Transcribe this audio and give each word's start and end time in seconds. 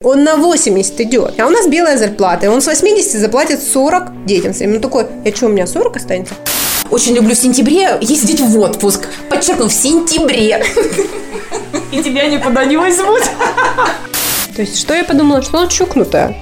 Он 0.00 0.24
на 0.24 0.36
80 0.36 1.00
идет, 1.02 1.38
а 1.38 1.46
у 1.46 1.50
нас 1.50 1.66
белая 1.66 1.98
зарплата, 1.98 2.46
и 2.46 2.48
он 2.48 2.62
с 2.62 2.66
80 2.66 3.20
заплатит 3.20 3.62
40 3.62 4.24
детям 4.24 4.54
своим. 4.54 4.74
Ну 4.74 4.80
такой, 4.80 5.06
я 5.24 5.34
что, 5.34 5.46
у 5.46 5.48
меня 5.50 5.66
40 5.66 5.96
останется? 5.96 6.34
Очень 6.90 7.14
люблю 7.14 7.34
в 7.34 7.38
сентябре 7.38 7.98
ездить 8.00 8.40
в 8.40 8.58
отпуск. 8.58 9.08
Подчеркну, 9.28 9.68
в 9.68 9.72
сентябре. 9.72 10.64
И 11.92 12.02
тебя 12.02 12.26
никуда 12.26 12.64
не 12.64 12.76
возьмут. 12.76 13.22
То 14.54 14.62
есть, 14.62 14.78
что 14.78 14.94
я 14.94 15.04
подумала, 15.04 15.42
что 15.42 15.58
он 15.58 15.68
чукнутая. 15.68 16.36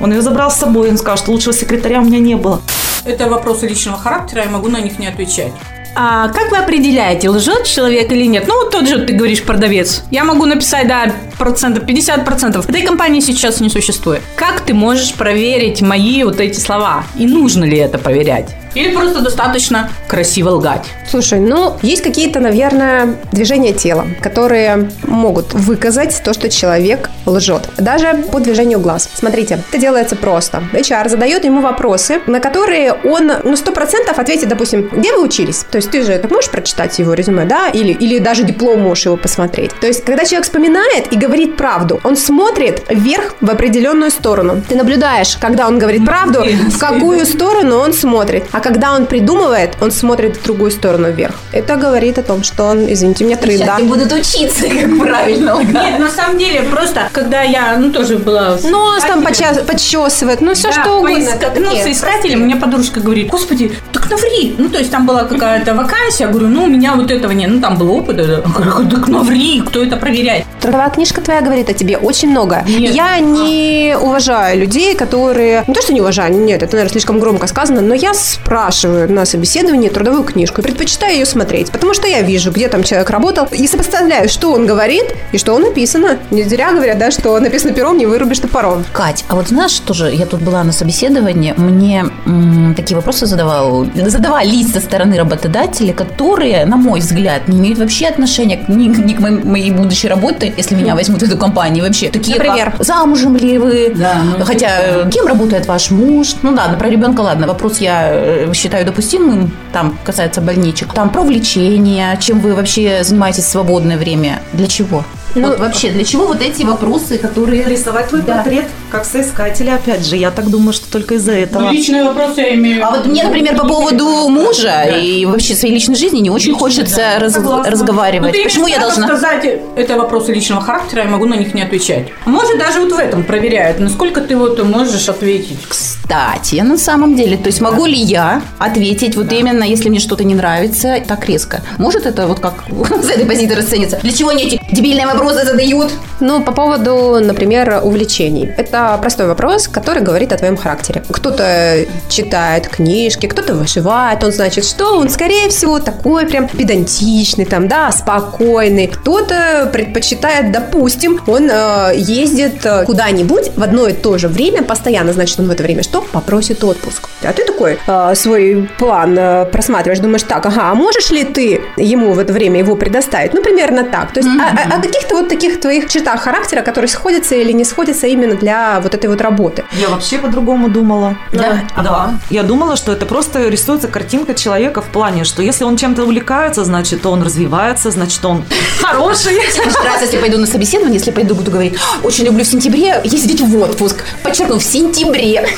Он 0.00 0.12
ее 0.12 0.22
забрал 0.22 0.50
с 0.50 0.56
собой, 0.56 0.90
он 0.90 0.96
сказал, 0.96 1.18
что 1.18 1.32
лучшего 1.32 1.52
секретаря 1.52 2.00
у 2.00 2.04
меня 2.04 2.18
не 2.18 2.36
было. 2.36 2.62
Это 3.04 3.28
вопросы 3.28 3.66
личного 3.66 3.98
характера, 3.98 4.44
я 4.44 4.50
могу 4.50 4.68
на 4.68 4.80
них 4.80 4.98
не 4.98 5.06
отвечать. 5.06 5.52
А 6.00 6.28
как 6.28 6.52
вы 6.52 6.58
определяете, 6.58 7.28
лжет 7.28 7.64
человек 7.64 8.12
или 8.12 8.24
нет? 8.24 8.44
Ну, 8.46 8.62
вот 8.62 8.70
тот 8.70 8.86
же, 8.86 9.04
ты 9.04 9.14
говоришь, 9.14 9.42
продавец. 9.42 10.04
Я 10.12 10.22
могу 10.22 10.46
написать, 10.46 10.86
да, 10.86 11.12
процентов, 11.36 11.86
50 11.86 12.24
процентов. 12.24 12.68
Этой 12.68 12.82
компании 12.82 13.18
сейчас 13.18 13.60
не 13.60 13.68
существует. 13.68 14.22
Как 14.36 14.60
ты 14.60 14.74
можешь 14.74 15.12
проверить 15.14 15.82
мои 15.82 16.22
вот 16.22 16.38
эти 16.38 16.60
слова? 16.60 17.02
И 17.16 17.26
нужно 17.26 17.64
ли 17.64 17.78
это 17.78 17.98
проверять? 17.98 18.54
Или 18.74 18.94
просто 18.94 19.20
достаточно 19.20 19.90
красиво 20.06 20.50
лгать? 20.50 20.86
Слушай, 21.10 21.40
ну, 21.40 21.76
есть 21.82 22.02
какие-то, 22.02 22.40
наверное, 22.40 23.16
движения 23.32 23.72
тела, 23.72 24.06
которые 24.22 24.90
могут 25.02 25.54
выказать 25.54 26.20
то, 26.24 26.32
что 26.32 26.48
человек 26.48 27.10
лжет. 27.26 27.68
Даже 27.78 28.24
по 28.30 28.40
движению 28.40 28.80
глаз. 28.80 29.08
Смотрите, 29.14 29.62
это 29.70 29.78
делается 29.80 30.16
просто. 30.16 30.62
HR 30.72 31.08
задает 31.08 31.44
ему 31.44 31.60
вопросы, 31.60 32.20
на 32.26 32.40
которые 32.40 32.92
он, 32.92 33.30
ну, 33.44 33.56
сто 33.56 33.72
процентов 33.72 34.18
ответит, 34.18 34.48
допустим, 34.48 34.88
где 34.92 35.12
вы 35.12 35.24
учились? 35.24 35.64
То 35.70 35.76
есть 35.76 35.90
ты 35.90 36.04
же 36.04 36.18
так 36.18 36.30
можешь 36.30 36.50
прочитать 36.50 36.98
его 36.98 37.14
резюме, 37.14 37.44
да? 37.44 37.68
Или, 37.68 37.92
или 37.92 38.18
даже 38.18 38.44
диплом 38.44 38.80
можешь 38.80 39.06
его 39.06 39.16
посмотреть. 39.16 39.72
То 39.80 39.86
есть, 39.86 40.04
когда 40.04 40.24
человек 40.24 40.44
вспоминает 40.44 41.12
и 41.12 41.16
говорит 41.16 41.56
правду, 41.56 42.00
он 42.04 42.16
смотрит 42.16 42.82
вверх 42.88 43.34
в 43.40 43.50
определенную 43.50 44.10
сторону. 44.10 44.62
Ты 44.68 44.76
наблюдаешь, 44.76 45.36
когда 45.40 45.66
он 45.66 45.78
говорит 45.78 46.04
правду, 46.04 46.44
в 46.44 46.78
какую 46.78 47.24
сторону 47.26 47.78
он 47.78 47.92
смотрит. 47.92 48.44
А 48.52 48.57
когда 48.60 48.94
он 48.94 49.06
придумывает, 49.06 49.76
он 49.80 49.90
смотрит 49.90 50.36
в 50.36 50.42
другую 50.44 50.70
сторону 50.70 51.10
вверх. 51.10 51.34
Это 51.52 51.76
говорит 51.76 52.18
о 52.18 52.22
том, 52.22 52.42
что 52.42 52.64
он, 52.64 52.90
извините 52.92 53.24
меня. 53.24 53.36
Сейчас 53.36 53.78
они 53.78 53.88
будут 53.88 54.12
учиться, 54.12 54.68
как 54.68 54.98
правильно. 54.98 55.56
Нет, 55.62 55.98
на 55.98 56.10
самом 56.10 56.38
деле, 56.38 56.62
просто, 56.62 57.08
когда 57.12 57.42
я, 57.42 57.76
ну, 57.76 57.92
тоже 57.92 58.18
была... 58.18 58.58
Нос 58.62 59.02
там 59.02 59.22
подчесывает, 59.22 60.40
ну 60.40 60.54
все 60.54 60.72
что 60.72 60.98
угодно. 60.98 61.30
ну, 61.56 61.70
соискателем, 61.76 62.40
мне 62.40 62.56
подружка 62.56 63.00
говорит, 63.00 63.28
господи, 63.28 63.72
так 64.08 64.18
наври. 64.18 64.54
Ну, 64.58 64.68
то 64.68 64.78
есть 64.78 64.90
там 64.90 65.06
была 65.06 65.24
какая-то 65.24 65.74
вакансия, 65.74 66.24
я 66.24 66.28
говорю, 66.30 66.48
ну, 66.48 66.64
у 66.64 66.66
меня 66.66 66.94
вот 66.94 67.10
этого 67.10 67.32
нет. 67.32 67.50
Ну, 67.50 67.60
там 67.60 67.76
был 67.76 67.90
опыт. 67.92 68.16
да. 68.16 68.22
Я 68.22 68.36
говорю, 68.38 68.88
так 68.90 69.08
наври, 69.08 69.62
кто 69.66 69.82
это 69.82 69.96
проверяет? 69.96 70.44
Трудовая 70.60 70.90
книжка 70.90 71.20
твоя 71.20 71.40
говорит 71.40 71.68
о 71.68 71.72
тебе 71.72 71.96
очень 71.96 72.30
много. 72.30 72.62
Нет. 72.66 72.94
Я 72.94 73.18
не 73.20 73.96
уважаю 74.00 74.60
людей, 74.60 74.94
которые... 74.96 75.64
Не 75.66 75.74
то, 75.74 75.82
что 75.82 75.92
не 75.92 76.00
уважаю, 76.00 76.34
нет, 76.34 76.62
это, 76.62 76.72
наверное, 76.72 76.92
слишком 76.92 77.20
громко 77.20 77.46
сказано, 77.46 77.80
но 77.80 77.94
я 77.94 78.12
спрашиваю 78.14 79.10
на 79.12 79.24
собеседовании 79.24 79.88
трудовую 79.88 80.24
книжку 80.24 80.60
и 80.60 80.64
предпочитаю 80.64 81.14
ее 81.14 81.26
смотреть, 81.26 81.70
потому 81.70 81.94
что 81.94 82.06
я 82.08 82.22
вижу, 82.22 82.50
где 82.50 82.68
там 82.68 82.82
человек 82.82 83.10
работал, 83.10 83.46
и 83.52 83.66
сопоставляю, 83.66 84.28
что 84.28 84.52
он 84.52 84.66
говорит 84.66 85.04
и 85.32 85.38
что 85.38 85.56
написано. 85.58 86.18
Не 86.30 86.42
зря 86.42 86.72
говорят, 86.72 86.98
да, 86.98 87.10
что 87.10 87.38
написано 87.38 87.72
пером, 87.72 87.96
не 87.98 88.06
вырубишь 88.06 88.38
топором. 88.40 88.84
Кать, 88.92 89.24
а 89.28 89.36
вот 89.36 89.48
знаешь, 89.48 89.78
тоже 89.80 90.10
я 90.12 90.26
тут 90.26 90.40
была 90.40 90.64
на 90.64 90.72
собеседовании, 90.72 91.54
мне 91.56 92.06
м, 92.26 92.74
такие 92.76 92.96
вопросы 92.96 93.26
задавал, 93.26 93.86
задавались 94.06 94.72
со 94.72 94.80
стороны 94.80 95.16
работодателей, 95.16 95.92
которые, 95.92 96.64
на 96.66 96.76
мой 96.76 97.00
взгляд, 97.00 97.48
не 97.48 97.58
имеют 97.58 97.78
вообще 97.78 98.06
отношения 98.06 98.56
к- 98.56 98.68
ни, 98.68 98.88
ни 98.88 99.12
к 99.14 99.20
моей, 99.20 99.42
моей 99.44 99.70
будущей 99.70 100.08
работе, 100.08 100.52
если 100.56 100.74
меня 100.74 100.94
возьмут 100.94 101.20
в 101.20 101.24
эту 101.24 101.36
компанию 101.36 101.84
вообще. 101.84 102.08
Такие 102.10 102.36
Например? 102.36 102.72
как, 102.72 102.84
замужем 102.84 103.36
ли 103.36 103.58
вы? 103.58 103.92
Да, 103.96 104.14
ну, 104.38 104.44
Хотя, 104.44 104.68
э, 104.80 105.10
кем 105.10 105.26
работает 105.26 105.66
ваш 105.66 105.90
муж? 105.90 106.34
Ну 106.42 106.52
ладно, 106.54 106.78
про 106.78 106.88
ребенка, 106.88 107.20
ладно, 107.22 107.46
вопрос 107.46 107.78
я 107.78 108.08
э, 108.10 108.52
считаю 108.54 108.84
допустимым, 108.86 109.50
там 109.72 109.98
касается 110.04 110.40
больничек. 110.40 110.92
Там 110.94 111.10
про 111.10 111.22
влечение, 111.22 112.16
чем 112.20 112.40
вы 112.40 112.54
вообще 112.54 113.02
занимаетесь 113.02 113.44
в 113.44 113.48
свободное 113.48 113.96
время, 113.96 114.40
для 114.52 114.66
чего? 114.66 115.04
Ну, 115.34 115.48
вот 115.48 115.58
вообще, 115.60 115.90
для 115.90 116.04
чего 116.04 116.26
вот 116.26 116.40
эти 116.42 116.62
вопросы, 116.62 117.18
которые... 117.18 117.64
Рисовать 117.64 118.08
твой 118.08 118.22
Да. 118.22 118.36
портрет, 118.36 118.64
как 118.90 119.04
соискателя, 119.04 119.74
опять 119.74 120.06
же. 120.06 120.16
Я 120.16 120.30
так 120.30 120.48
думаю, 120.48 120.72
что 120.72 120.90
только 120.90 121.14
из-за 121.14 121.32
этого. 121.32 121.62
Ну, 121.64 121.72
личные 121.72 122.04
вопросы 122.04 122.40
я 122.40 122.54
имею 122.54 122.84
А 122.86 122.90
вот 122.90 123.06
мне, 123.06 123.22
например, 123.24 123.56
по 123.56 123.66
поводу 123.68 124.28
мужа 124.28 124.84
и 124.84 125.26
вообще 125.26 125.54
своей 125.54 125.74
личной 125.74 125.94
жизни 125.96 126.18
не 126.20 126.30
очень 126.30 126.54
хочется 126.54 127.02
раз- 127.20 127.34
Согласна. 127.34 127.70
разговаривать. 127.70 128.28
Ну, 128.28 128.38
ты 128.38 128.44
Почему 128.44 128.66
я 128.66 128.78
должна... 128.78 129.06
сказать, 129.06 129.44
это 129.76 129.96
вопросы 129.98 130.32
личного 130.32 130.60
характера, 130.62 131.02
я 131.04 131.08
могу 131.08 131.26
на 131.26 131.34
них 131.34 131.52
не 131.54 131.62
отвечать. 131.62 132.08
Может, 132.24 132.58
даже 132.58 132.80
вот 132.80 132.92
в 132.92 132.98
этом 132.98 133.22
проверяют, 133.24 133.78
насколько 133.80 134.20
ты 134.22 134.36
вот 134.36 134.62
можешь 134.64 135.08
ответить. 135.08 135.58
Кстати, 135.68 136.56
на 136.62 136.78
самом 136.78 137.14
деле, 137.16 137.36
то 137.36 137.48
есть 137.48 137.60
могу 137.60 137.84
ли 137.86 137.94
я 137.96 138.40
ответить 138.58 139.14
вот 139.16 139.30
именно, 139.32 139.62
если 139.64 139.90
мне 139.90 140.00
что-то 140.00 140.24
не 140.24 140.34
нравится, 140.34 140.96
так 141.06 141.26
резко? 141.28 141.60
Может 141.76 142.06
это 142.06 142.26
вот 142.26 142.40
как 142.40 142.64
с 143.02 143.10
этой 143.10 143.26
позиции 143.26 143.54
расценится? 143.54 143.98
Для 144.02 144.12
чего 144.12 144.30
они 144.30 144.44
эти 144.44 144.60
дебильные 144.72 145.06
вопросы 145.06 145.17
задают? 145.32 145.92
Ну, 146.20 146.42
по 146.42 146.52
поводу, 146.52 147.18
например, 147.20 147.80
увлечений. 147.82 148.50
Это 148.56 148.96
простой 149.00 149.26
вопрос, 149.26 149.68
который 149.68 150.02
говорит 150.02 150.32
о 150.32 150.36
твоем 150.36 150.56
характере. 150.56 151.02
Кто-то 151.10 151.86
читает 152.08 152.68
книжки, 152.68 153.26
кто-то 153.26 153.54
вышивает, 153.54 154.24
он 154.24 154.32
значит, 154.32 154.64
что 154.64 154.98
он, 154.98 155.08
скорее 155.08 155.48
всего, 155.48 155.78
такой 155.78 156.26
прям 156.26 156.48
педантичный, 156.48 157.44
там, 157.44 157.68
да, 157.68 157.92
спокойный. 157.92 158.86
Кто-то 158.86 159.68
предпочитает, 159.72 160.52
допустим, 160.52 161.20
он 161.26 161.48
э, 161.50 161.92
ездит 161.96 162.64
э, 162.64 162.84
куда-нибудь 162.84 163.50
в 163.56 163.62
одно 163.62 163.86
и 163.88 163.92
то 163.92 164.18
же 164.18 164.28
время, 164.28 164.62
постоянно, 164.62 165.12
значит, 165.12 165.38
он 165.40 165.48
в 165.48 165.50
это 165.50 165.62
время 165.62 165.82
что? 165.82 166.00
Попросит 166.00 166.62
отпуск. 166.64 167.08
А 167.22 167.32
ты 167.32 167.44
такой 167.44 167.78
э, 167.86 168.14
свой 168.14 168.68
план 168.78 169.16
э, 169.18 169.44
просматриваешь, 169.46 170.00
думаешь, 170.00 170.22
так, 170.22 170.44
ага, 170.46 170.70
а 170.70 170.74
можешь 170.74 171.10
ли 171.10 171.24
ты 171.24 171.60
ему 171.76 172.12
в 172.12 172.18
это 172.18 172.32
время 172.32 172.58
его 172.58 172.76
предоставить? 172.76 173.34
Ну, 173.34 173.42
примерно 173.42 173.84
так. 173.84 174.12
То 174.12 174.20
есть 174.20 174.28
о, 174.28 174.74
о- 174.74 174.76
о 174.76 174.80
каких-то 175.08 175.14
вот 175.14 175.28
таких 175.28 175.60
твоих 175.60 175.88
чертах 175.88 176.20
характера, 176.22 176.62
которые 176.62 176.88
сходятся 176.88 177.34
или 177.34 177.52
не 177.52 177.64
сходятся 177.64 178.06
именно 178.06 178.34
для 178.34 178.80
вот 178.80 178.94
этой 178.94 179.08
вот 179.08 179.20
работы. 179.20 179.64
Я 179.80 179.88
вообще 179.88 180.18
по-другому 180.18 180.68
думала. 180.68 181.16
Да? 181.32 181.62
Да. 181.76 182.14
Я 182.30 182.42
думала, 182.42 182.76
что 182.76 182.92
это 182.92 183.06
просто 183.06 183.48
рисуется 183.48 183.88
картинка 183.88 184.34
человека 184.34 184.82
в 184.82 184.86
плане, 184.86 185.24
что 185.24 185.42
если 185.42 185.64
он 185.64 185.76
чем-то 185.76 186.04
увлекается, 186.04 186.64
значит, 186.64 187.06
он 187.06 187.22
развивается, 187.22 187.90
значит, 187.90 188.24
он 188.24 188.44
хороший. 188.80 189.38
Раз, 189.84 190.02
если 190.02 190.18
пойду 190.18 190.38
на 190.38 190.46
собеседование, 190.46 190.98
если 190.98 191.10
пойду, 191.10 191.34
буду 191.34 191.50
говорить, 191.50 191.78
очень 192.02 192.24
люблю 192.24 192.44
в 192.44 192.48
сентябре 192.48 193.00
ездить 193.04 193.40
в 193.40 193.58
отпуск. 193.58 194.04
Подчеркну, 194.22 194.58
в 194.58 194.64
сентябре. 194.64 195.48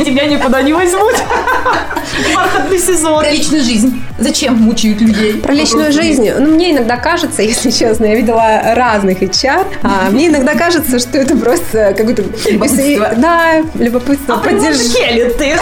И 0.00 0.04
тебя 0.04 0.24
никуда 0.26 0.62
не 0.62 0.72
возьмут. 0.72 1.14
Бархатный 2.34 2.78
сезон. 2.78 3.20
Про 3.20 3.30
личную 3.30 3.62
жизнь. 3.62 4.02
Зачем 4.18 4.54
мучают 4.56 5.00
людей? 5.00 5.34
Про 5.34 5.52
личную 5.52 5.92
жизнь, 5.92 6.30
ну, 6.38 6.50
мне 6.54 6.72
иногда 6.72 6.96
кажется, 6.96 7.42
если 7.54 7.70
честно, 7.70 8.06
я 8.06 8.14
видела 8.16 8.60
разных 8.74 9.22
HR, 9.22 9.66
а, 9.82 10.10
мне 10.10 10.28
иногда 10.28 10.54
кажется, 10.54 10.98
что 10.98 11.18
это 11.18 11.36
просто. 11.36 11.94
Любопытство. 12.50 13.12
Да, 13.16 13.62
любопытство, 13.74 14.34
А 14.42 14.46
поддерж- 14.46 15.36
ты. 15.38 15.56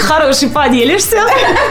А 0.00 0.02
хороший 0.02 0.48
поделишься? 0.48 1.16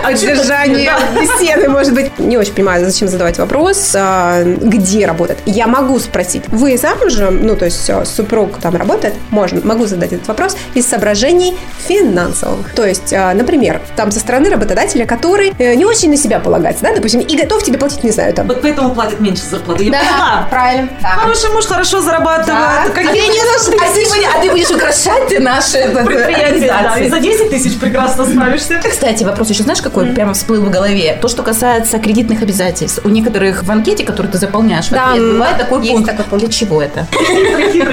поддержание 0.03 0.91
беседы, 1.19 1.69
может 1.69 1.93
быть. 1.93 2.17
Не 2.19 2.37
очень 2.37 2.53
понимаю, 2.53 2.85
зачем 2.85 3.07
задавать 3.07 3.37
вопрос, 3.37 3.91
а, 3.95 4.43
где 4.43 5.05
работает. 5.05 5.39
Я 5.45 5.67
могу 5.67 5.99
спросить, 5.99 6.43
вы 6.47 6.77
замужем? 6.77 7.45
Ну, 7.45 7.55
то 7.55 7.65
есть 7.65 7.89
а, 7.89 8.05
супруг 8.05 8.59
там 8.59 8.75
работает? 8.75 9.13
Можно, 9.29 9.61
могу 9.63 9.85
задать 9.85 10.13
этот 10.13 10.27
вопрос 10.27 10.55
из 10.73 10.85
соображений 10.87 11.57
финансовых. 11.87 12.73
То 12.73 12.85
есть, 12.85 13.13
а, 13.13 13.33
например, 13.33 13.81
там 13.95 14.11
со 14.11 14.19
стороны 14.19 14.49
работодателя, 14.49 15.05
который 15.05 15.53
э, 15.57 15.75
не 15.75 15.85
очень 15.85 16.09
на 16.09 16.17
себя 16.17 16.39
полагается, 16.39 16.83
да, 16.83 16.93
допустим, 16.95 17.21
и 17.21 17.37
готов 17.37 17.63
тебе 17.63 17.77
платить, 17.77 18.03
не 18.03 18.11
знаю, 18.11 18.33
там, 18.33 18.47
Вот 18.47 18.61
поэтому 18.61 18.93
платят 18.93 19.19
меньше 19.19 19.43
зарплаты. 19.49 19.83
Я 19.85 19.91
поняла. 19.91 20.47
правильно. 20.49 20.89
Хороший 21.01 21.51
муж 21.51 21.65
хорошо 21.65 22.01
зарабатывает. 22.01 22.49
А 22.49 22.89
Какие 22.89 23.11
ты, 23.11 23.19
не 23.19 23.39
будешь- 23.39 23.67
а 23.67 23.93
ты 23.93 24.05
будешь- 24.05 24.25
а 24.35 24.41
ты 24.41 24.49
будешь 24.51 24.71
украшать 24.71 25.39
наши 25.39 25.77
это, 25.77 26.03
предприятия, 26.03 26.67
да, 26.67 26.97
и 26.99 27.09
за 27.09 27.19
10 27.19 27.49
тысяч 27.49 27.79
прекрасно 27.79 28.18
справишься. 28.25 28.79
Кстати, 28.89 29.23
вопрос 29.23 29.49
еще 29.49 29.63
знаешь 29.63 29.81
какой? 29.81 30.07
Прямо 30.07 30.33
всплыл 30.33 30.61
в 30.61 30.69
голове. 30.71 31.17
То, 31.21 31.27
что 31.27 31.43
касается 31.43 31.99
кредитных 31.99 32.41
обязательств. 32.41 33.01
У 33.05 33.09
некоторых 33.09 33.63
в 33.63 33.71
анкете, 33.71 34.03
которую 34.03 34.31
ты 34.31 34.37
заполняешь, 34.37 34.87
в 34.87 34.91
Да, 34.91 35.11
ответ, 35.11 35.31
бывает 35.33 35.57
такой 35.57 35.79
есть 35.81 35.93
пункт. 35.93 36.09
такой 36.11 36.25
пункт. 36.25 36.45
Для 36.45 36.53
чего 36.53 36.81
это? 36.81 37.07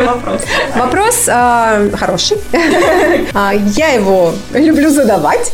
Вопрос. 0.06 0.40
Вопрос 0.76 1.24
а, 1.28 1.88
хороший. 1.94 2.38
А, 3.34 3.52
Я 3.54 3.88
его 3.88 4.32
люблю 4.54 4.90
задавать. 4.90 5.52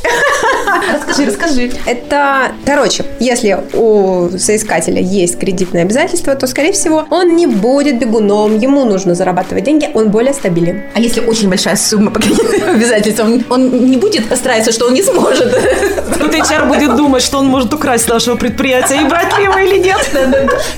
Расскажи, 0.94 1.26
расскажи. 1.26 1.70
Это, 1.86 2.52
короче, 2.64 3.04
если 3.20 3.58
у 3.74 4.30
соискателя 4.38 5.00
есть 5.00 5.38
кредитные 5.38 5.82
обязательства, 5.84 6.34
то, 6.34 6.46
скорее 6.46 6.72
всего, 6.72 7.04
он 7.10 7.36
не 7.36 7.46
будет 7.46 7.98
бегуном, 7.98 8.58
ему 8.58 8.84
нужно 8.84 9.14
зарабатывать 9.14 9.64
деньги, 9.64 9.90
он 9.94 10.10
более 10.10 10.32
стабилен. 10.32 10.82
А 10.94 11.00
если 11.00 11.20
очень 11.20 11.48
большая 11.48 11.76
сумма 11.76 12.10
по 12.10 12.20
кредитным 12.20 12.70
обязательствам, 12.76 13.44
он 13.50 13.90
не 13.90 13.96
будет 13.96 14.24
стараться 14.36 14.61
сомневается, 14.62 14.72
что 14.72 14.86
он 14.86 14.94
не 14.94 15.02
сможет. 15.02 15.52
Тут 16.18 16.34
HR 16.34 16.68
будет 16.68 16.96
думать, 16.96 17.22
что 17.22 17.38
он 17.38 17.46
может 17.46 17.72
украсть 17.74 18.08
нашего 18.08 18.36
предприятия 18.36 19.00
и 19.02 19.04
брать 19.04 19.36
ли 19.38 19.44
его 19.44 19.58
или 19.58 19.78
нет. 19.78 19.98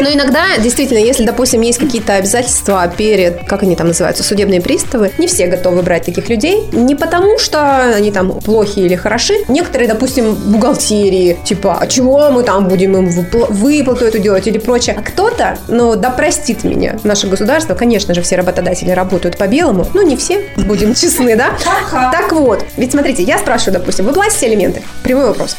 Но 0.00 0.10
иногда, 0.10 0.58
действительно, 0.58 0.98
если, 0.98 1.24
допустим, 1.24 1.60
есть 1.60 1.78
какие-то 1.78 2.14
обязательства 2.14 2.90
перед, 2.96 3.44
как 3.46 3.62
они 3.62 3.76
там 3.76 3.88
называются, 3.88 4.22
судебные 4.22 4.60
приставы, 4.60 5.12
не 5.18 5.26
все 5.26 5.46
готовы 5.46 5.82
брать 5.82 6.04
таких 6.04 6.28
людей. 6.28 6.64
Не 6.72 6.94
потому, 6.94 7.38
что 7.38 7.94
они 7.96 8.10
там 8.10 8.40
плохие 8.40 8.86
или 8.86 8.96
хороши. 8.96 9.34
Некоторые, 9.48 9.88
допустим, 9.88 10.34
бухгалтерии, 10.34 11.38
типа, 11.44 11.78
а 11.80 11.86
чего 11.86 12.30
мы 12.30 12.42
там 12.42 12.68
будем 12.68 12.96
им 12.96 13.08
выпл- 13.08 13.52
выплату 13.52 14.04
эту 14.04 14.18
делать 14.18 14.46
или 14.46 14.58
прочее. 14.58 14.96
А 14.98 15.02
кто-то, 15.02 15.58
ну, 15.68 15.96
да 15.96 16.10
простит 16.10 16.64
меня, 16.64 16.98
наше 17.04 17.26
государство, 17.26 17.74
конечно 17.74 18.14
же, 18.14 18.22
все 18.22 18.36
работодатели 18.36 18.90
работают 18.90 19.36
по 19.36 19.46
белому, 19.46 19.86
ну, 19.94 20.02
не 20.02 20.16
все, 20.16 20.44
будем 20.56 20.94
честны, 20.94 21.36
да? 21.36 21.50
Так 22.12 22.32
вот, 22.32 22.64
ведь 22.76 22.92
смотрите, 22.92 23.22
я 23.22 23.38
спрашиваю, 23.38 23.73
допустим, 23.74 24.06
вы 24.06 24.12
платите 24.12 24.46
алименты? 24.46 24.82
Прямой 25.02 25.26
вопрос. 25.26 25.56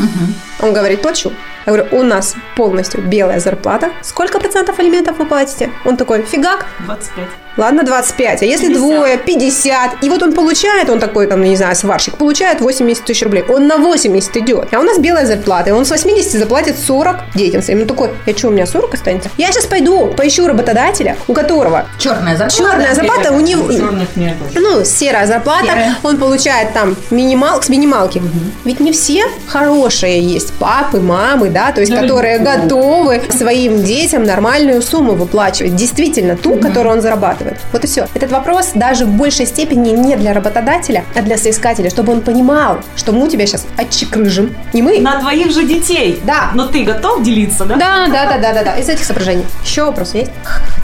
Он 0.61 0.73
говорит, 0.73 1.01
плачу. 1.01 1.31
Я 1.65 1.73
говорю, 1.73 1.87
у 1.91 2.03
нас 2.03 2.35
полностью 2.55 3.01
белая 3.01 3.39
зарплата. 3.39 3.91
Сколько 4.01 4.39
процентов 4.39 4.77
алиментов 4.79 5.17
вы 5.17 5.25
платите? 5.25 5.71
Он 5.83 5.97
такой, 5.97 6.21
фигак, 6.21 6.65
25. 6.85 7.25
Ладно, 7.57 7.83
25. 7.83 8.41
А 8.41 8.45
если 8.45 8.67
50. 8.67 8.81
двое, 8.81 9.17
50. 9.17 10.03
И 10.03 10.09
вот 10.09 10.21
он 10.21 10.33
получает, 10.33 10.89
он 10.89 10.99
такой, 10.99 11.27
там, 11.27 11.41
не 11.41 11.55
знаю, 11.55 11.75
сварщик, 11.75 12.17
получает 12.17 12.59
80 12.59 13.05
тысяч 13.05 13.23
рублей. 13.23 13.45
Он 13.47 13.65
на 13.67 13.77
80 13.77 14.37
идет. 14.37 14.73
А 14.73 14.79
у 14.79 14.83
нас 14.83 14.99
белая 14.99 15.25
зарплата. 15.25 15.69
И 15.69 15.73
он 15.73 15.85
с 15.85 15.89
80 15.89 16.33
заплатит 16.33 16.77
40 16.77 17.15
детям 17.33 17.61
своим. 17.61 17.81
Он 17.81 17.87
такой, 17.87 18.09
я 18.25 18.35
что, 18.37 18.49
у 18.49 18.51
меня 18.51 18.65
40 18.65 18.93
останется? 18.93 19.29
Я 19.37 19.51
сейчас 19.53 19.65
пойду, 19.65 20.07
поищу 20.07 20.47
работодателя, 20.47 21.15
у 21.27 21.33
которого 21.33 21.85
Черная 21.97 22.35
зарплата. 22.35 22.71
черная 22.71 22.93
зарплата, 22.93 23.31
у 23.31 23.39
него... 23.39 23.71
Черных 23.71 24.15
нет. 24.17 24.35
Ну, 24.53 24.83
серая 24.83 25.25
зарплата, 25.25 25.65
Серая. 25.67 25.97
он 26.03 26.17
получает 26.17 26.73
там 26.73 26.97
минимал, 27.09 27.61
с 27.63 27.69
минималки. 27.69 28.21
Ведь 28.65 28.81
не 28.81 28.91
все 28.91 29.25
хорошие 29.47 30.21
есть 30.21 30.51
папы, 30.55 30.99
мамы, 30.99 31.49
да, 31.55 31.71
то 31.71 31.79
есть, 31.79 31.91
Да, 31.93 32.01
которые 32.01 32.39
да. 32.39 32.57
готовы 32.57 33.21
своим 33.29 33.81
детям 33.81 34.23
нормальную 34.25 34.81
сумму 34.81 35.13
выплачивать. 35.13 35.73
Действительно, 35.73 36.35
ту, 36.35 36.57
которую 36.57 36.95
он 36.95 37.01
зарабатывает. 37.01 37.57
Вот 37.71 37.81
и 37.85 37.87
все. 37.87 38.07
Этот 38.13 38.29
вопрос 38.31 38.71
даже 38.75 39.05
в 39.05 39.09
большей 39.09 39.45
степени 39.45 39.91
не 39.91 40.17
для 40.17 40.33
работодателя, 40.33 41.05
а 41.15 41.21
для 41.21 41.37
соискателя, 41.37 41.89
чтобы 41.89 42.11
он 42.11 42.19
понимал, 42.21 42.79
что 42.97 43.13
мы 43.13 43.29
тебя 43.29 43.45
сейчас 43.47 43.65
отчекрыжим. 43.77 44.53
Не 44.73 44.81
мы. 44.81 44.99
На 44.99 45.21
твоих 45.21 45.51
же 45.51 45.63
детей. 45.63 46.19
Да. 46.25 46.51
Но 46.53 46.67
ты 46.67 46.83
готов 46.83 47.23
делиться, 47.23 47.63
да? 47.63 47.75
Да, 47.77 48.07
да, 48.07 48.25
да, 48.25 48.37
да, 48.37 48.53
да, 48.53 48.63
да. 48.63 48.75
Из 48.75 48.89
этих 48.89 49.05
соображений. 49.05 49.45
Еще 49.63 49.85
вопрос 49.85 50.13
есть? 50.13 50.31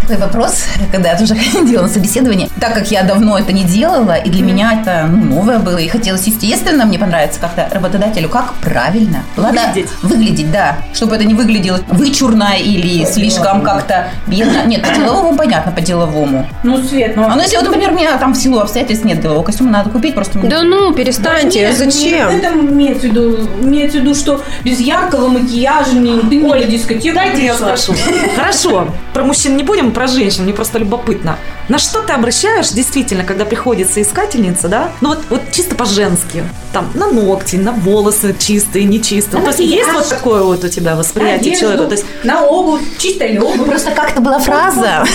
Такой 0.02 0.18
вопрос, 0.18 0.64
когда 0.92 1.12
я 1.12 1.18
тоже 1.18 1.36
ходила 1.54 1.84
на 1.84 1.88
собеседование. 1.88 2.50
Так 2.60 2.74
как 2.74 2.90
я 2.92 3.04
давно 3.04 3.38
это 3.38 3.54
не 3.54 3.64
делала, 3.64 4.14
и 4.14 4.30
для 4.30 4.44
меня 4.44 4.82
это 4.82 5.08
ну, 5.08 5.36
новое 5.36 5.60
было, 5.60 5.78
и 5.78 5.88
хотелось, 5.88 6.26
естественно, 6.28 6.86
мне 6.86 7.00
понравится 7.00 7.40
как-то 7.40 7.68
работодателю, 7.72 8.30
как 8.30 8.54
правильно. 8.56 9.24
Ладно, 9.38 9.62
Выглядеть. 9.68 9.90
выглядеть, 10.02 10.52
да. 10.52 10.78
Чтобы 10.94 11.16
это 11.16 11.24
не 11.26 11.34
выглядело 11.34 11.80
вычурно 11.88 12.56
или 12.58 13.06
слишком 13.06 13.62
как-то 13.62 14.10
бедно. 14.28 14.66
Нет, 14.66 14.82
по-деловому 14.88 15.38
понятно, 15.38 15.72
по-деловому. 15.72 16.48
Ну, 16.64 16.82
Свет, 16.82 17.16
ну... 17.16 17.26
А 17.26 17.36
ну 17.36 17.42
если 17.42 17.58
вот, 17.58 17.66
например, 17.66 17.92
у 17.92 17.96
меня 17.96 18.18
там 18.18 18.34
в 18.34 18.38
силу 18.38 18.60
обстоятельств 18.60 19.06
нет 19.06 19.22
делового 19.22 19.44
костюма, 19.44 19.70
надо 19.70 19.90
купить 19.90 20.16
просто. 20.16 20.40
Да 20.40 20.64
ну, 20.64 20.94
перестаньте. 20.94 21.62
Нет, 21.62 21.78
Зачем? 21.78 22.30
не 22.30 22.38
Это 22.38 22.54
имеется 22.54 23.08
в 23.08 23.12
виду, 23.12 23.38
имеется 23.62 23.98
в 23.98 24.02
виду, 24.02 24.16
что 24.16 24.42
без 24.64 24.80
яркого 24.80 25.28
макияжа 25.28 25.94
не, 25.94 26.20
ты 26.22 26.38
не 26.38 26.54
на 26.54 26.64
дискотеку 26.64 27.16
Дайте 27.16 27.46
я 27.46 27.56
спрошу. 27.56 27.94
Хорошо, 28.36 28.88
про 29.14 29.24
мужчин 29.24 29.58
не 29.58 29.64
будем, 29.64 29.91
про 29.92 30.08
женщин, 30.08 30.44
мне 30.44 30.54
просто 30.54 30.80
любопытно. 30.80 31.38
На 31.72 31.78
что 31.78 32.02
ты 32.02 32.12
обращаешь 32.12 32.68
действительно, 32.72 33.24
когда 33.24 33.46
приходит 33.46 33.90
соискательница, 33.90 34.68
да? 34.68 34.92
Ну 35.00 35.08
вот, 35.08 35.20
вот 35.30 35.40
чисто 35.54 35.74
по-женски. 35.74 36.44
Там 36.74 36.92
на 36.96 37.08
ногти, 37.08 37.56
на 37.56 37.72
волосы 37.72 38.36
чистые, 38.38 38.84
нечистые. 38.84 39.40
На 39.40 39.50
То 39.50 39.58
есть 39.58 39.72
есть 39.72 39.88
макияж. 39.88 39.96
вот 39.96 40.10
такое 40.10 40.44
вот 40.44 40.66
у 40.66 40.68
тебя 40.68 40.98
восприятие 40.98 41.54
Одежду, 41.54 41.60
человека? 41.60 41.86
То 41.86 41.92
есть 41.94 42.06
на 42.26 42.44
обувь, 42.44 42.82
чистая 42.98 43.30
ли 43.30 43.40
обувь. 43.40 43.68
Просто 43.68 43.92
как-то 43.92 44.20
была 44.20 44.40
фраза, 44.40 45.06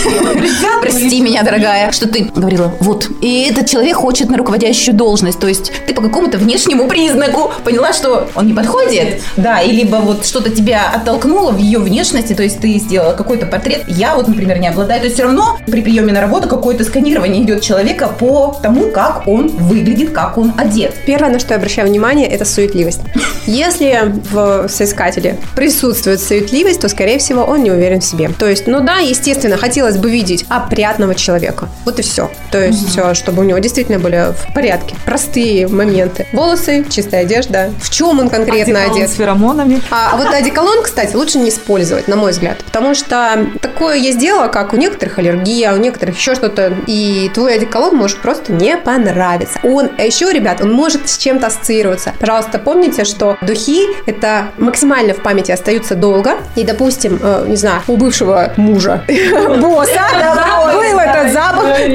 прости 0.81 1.21
меня, 1.21 1.43
дорогая, 1.43 1.91
что 1.91 2.09
ты 2.09 2.23
говорила, 2.23 2.73
вот, 2.79 3.07
и 3.21 3.47
этот 3.51 3.69
человек 3.69 3.97
хочет 3.97 4.31
на 4.31 4.37
руководящую 4.37 4.95
должность, 4.95 5.39
то 5.39 5.47
есть 5.47 5.71
ты 5.85 5.93
по 5.93 6.01
какому-то 6.01 6.39
внешнему 6.39 6.87
признаку 6.87 7.51
поняла, 7.63 7.93
что 7.93 8.29
он 8.33 8.47
не 8.47 8.53
подходит, 8.53 9.21
да, 9.35 9.61
и 9.61 9.71
либо 9.71 9.97
вот 9.97 10.25
что-то 10.25 10.49
тебя 10.49 10.89
оттолкнуло 10.91 11.51
в 11.51 11.59
ее 11.59 11.77
внешности, 11.77 12.33
то 12.33 12.41
есть 12.41 12.59
ты 12.59 12.79
сделала 12.79 13.13
какой-то 13.13 13.45
портрет, 13.45 13.83
я 13.87 14.15
вот, 14.15 14.27
например, 14.27 14.57
не 14.57 14.69
обладаю, 14.69 15.01
то 15.01 15.05
есть 15.05 15.15
все 15.15 15.25
равно 15.25 15.59
при 15.67 15.81
приеме 15.81 16.13
на 16.13 16.21
работу 16.21 16.46
какое-то 16.47 16.83
сканирование 16.83 17.43
идет 17.43 17.61
человека 17.61 18.07
по 18.07 18.57
тому, 18.61 18.91
как 18.91 19.27
он 19.27 19.47
выглядит, 19.47 20.11
как 20.11 20.37
он 20.37 20.53
одет. 20.57 20.93
Первое, 21.05 21.31
на 21.31 21.39
что 21.39 21.53
я 21.53 21.57
обращаю 21.57 21.87
внимание, 21.87 22.27
это 22.27 22.45
суетливость. 22.45 23.01
Если 23.45 24.13
в 24.31 24.67
соискателе 24.69 25.37
присутствует 25.55 26.19
суетливость, 26.21 26.81
то, 26.81 26.89
скорее 26.89 27.19
всего, 27.19 27.43
он 27.43 27.63
не 27.63 27.71
уверен 27.71 28.01
в 28.01 28.05
себе. 28.05 28.29
То 28.37 28.47
есть, 28.47 28.67
ну 28.67 28.81
да, 28.81 28.97
естественно, 28.97 29.57
хотелось 29.57 29.97
бы 29.97 30.09
видеть 30.09 30.45
опрятного 30.49 31.15
человека. 31.15 31.69
Вот 31.85 31.99
и 31.99 32.01
все. 32.01 32.29
То 32.51 32.63
есть, 32.63 32.97
э, 32.97 33.13
чтобы 33.13 33.41
у 33.41 33.45
него 33.45 33.59
действительно 33.59 33.99
были 33.99 34.33
в 34.33 34.53
порядке. 34.53 34.95
Простые 35.05 35.67
моменты. 35.67 36.27
Волосы, 36.33 36.85
чистая 36.89 37.21
одежда. 37.21 37.71
В 37.81 37.89
чем 37.89 38.19
он 38.19 38.29
конкретно 38.29 38.79
одеколон 38.79 39.01
одет? 39.01 39.09
с 39.09 39.15
феромонами. 39.15 39.81
А 39.91 40.17
вот 40.17 40.27
одеколон, 40.33 40.83
кстати, 40.83 41.15
лучше 41.15 41.39
не 41.39 41.49
использовать, 41.49 42.07
на 42.07 42.15
мой 42.15 42.31
взгляд. 42.31 42.57
Потому 42.65 42.95
что 42.95 43.47
такое 43.61 43.95
есть 43.97 44.19
дело, 44.19 44.47
как 44.47 44.73
у 44.73 44.77
некоторых 44.77 45.19
аллергия, 45.19 45.73
у 45.73 45.77
некоторых 45.77 46.17
еще 46.17 46.35
что-то. 46.37 46.73
И 46.87 47.29
твой 47.33 47.55
одеколон 47.55 47.95
может 47.95 48.17
просто 48.19 48.53
не 48.53 48.77
понравиться. 48.77 49.59
Он, 49.63 49.89
а 49.97 50.03
еще, 50.03 50.31
ребят, 50.31 50.61
он 50.61 50.71
может 50.71 51.09
с 51.09 51.17
чем-то 51.17 51.47
ассоциироваться. 51.47 52.13
Пожалуйста, 52.19 52.59
помните, 52.59 53.03
что 53.03 53.37
духи 53.41 53.87
это 54.05 54.49
максимально 54.57 55.13
в 55.13 55.21
памяти 55.21 55.51
остаются 55.51 55.95
долго. 55.95 56.37
И, 56.55 56.63
допустим, 56.63 57.19
э, 57.21 57.45
не 57.47 57.55
знаю, 57.55 57.81
у 57.87 57.97
бывшего 57.97 58.53
мужа, 58.57 59.03
босса. 59.59 60.01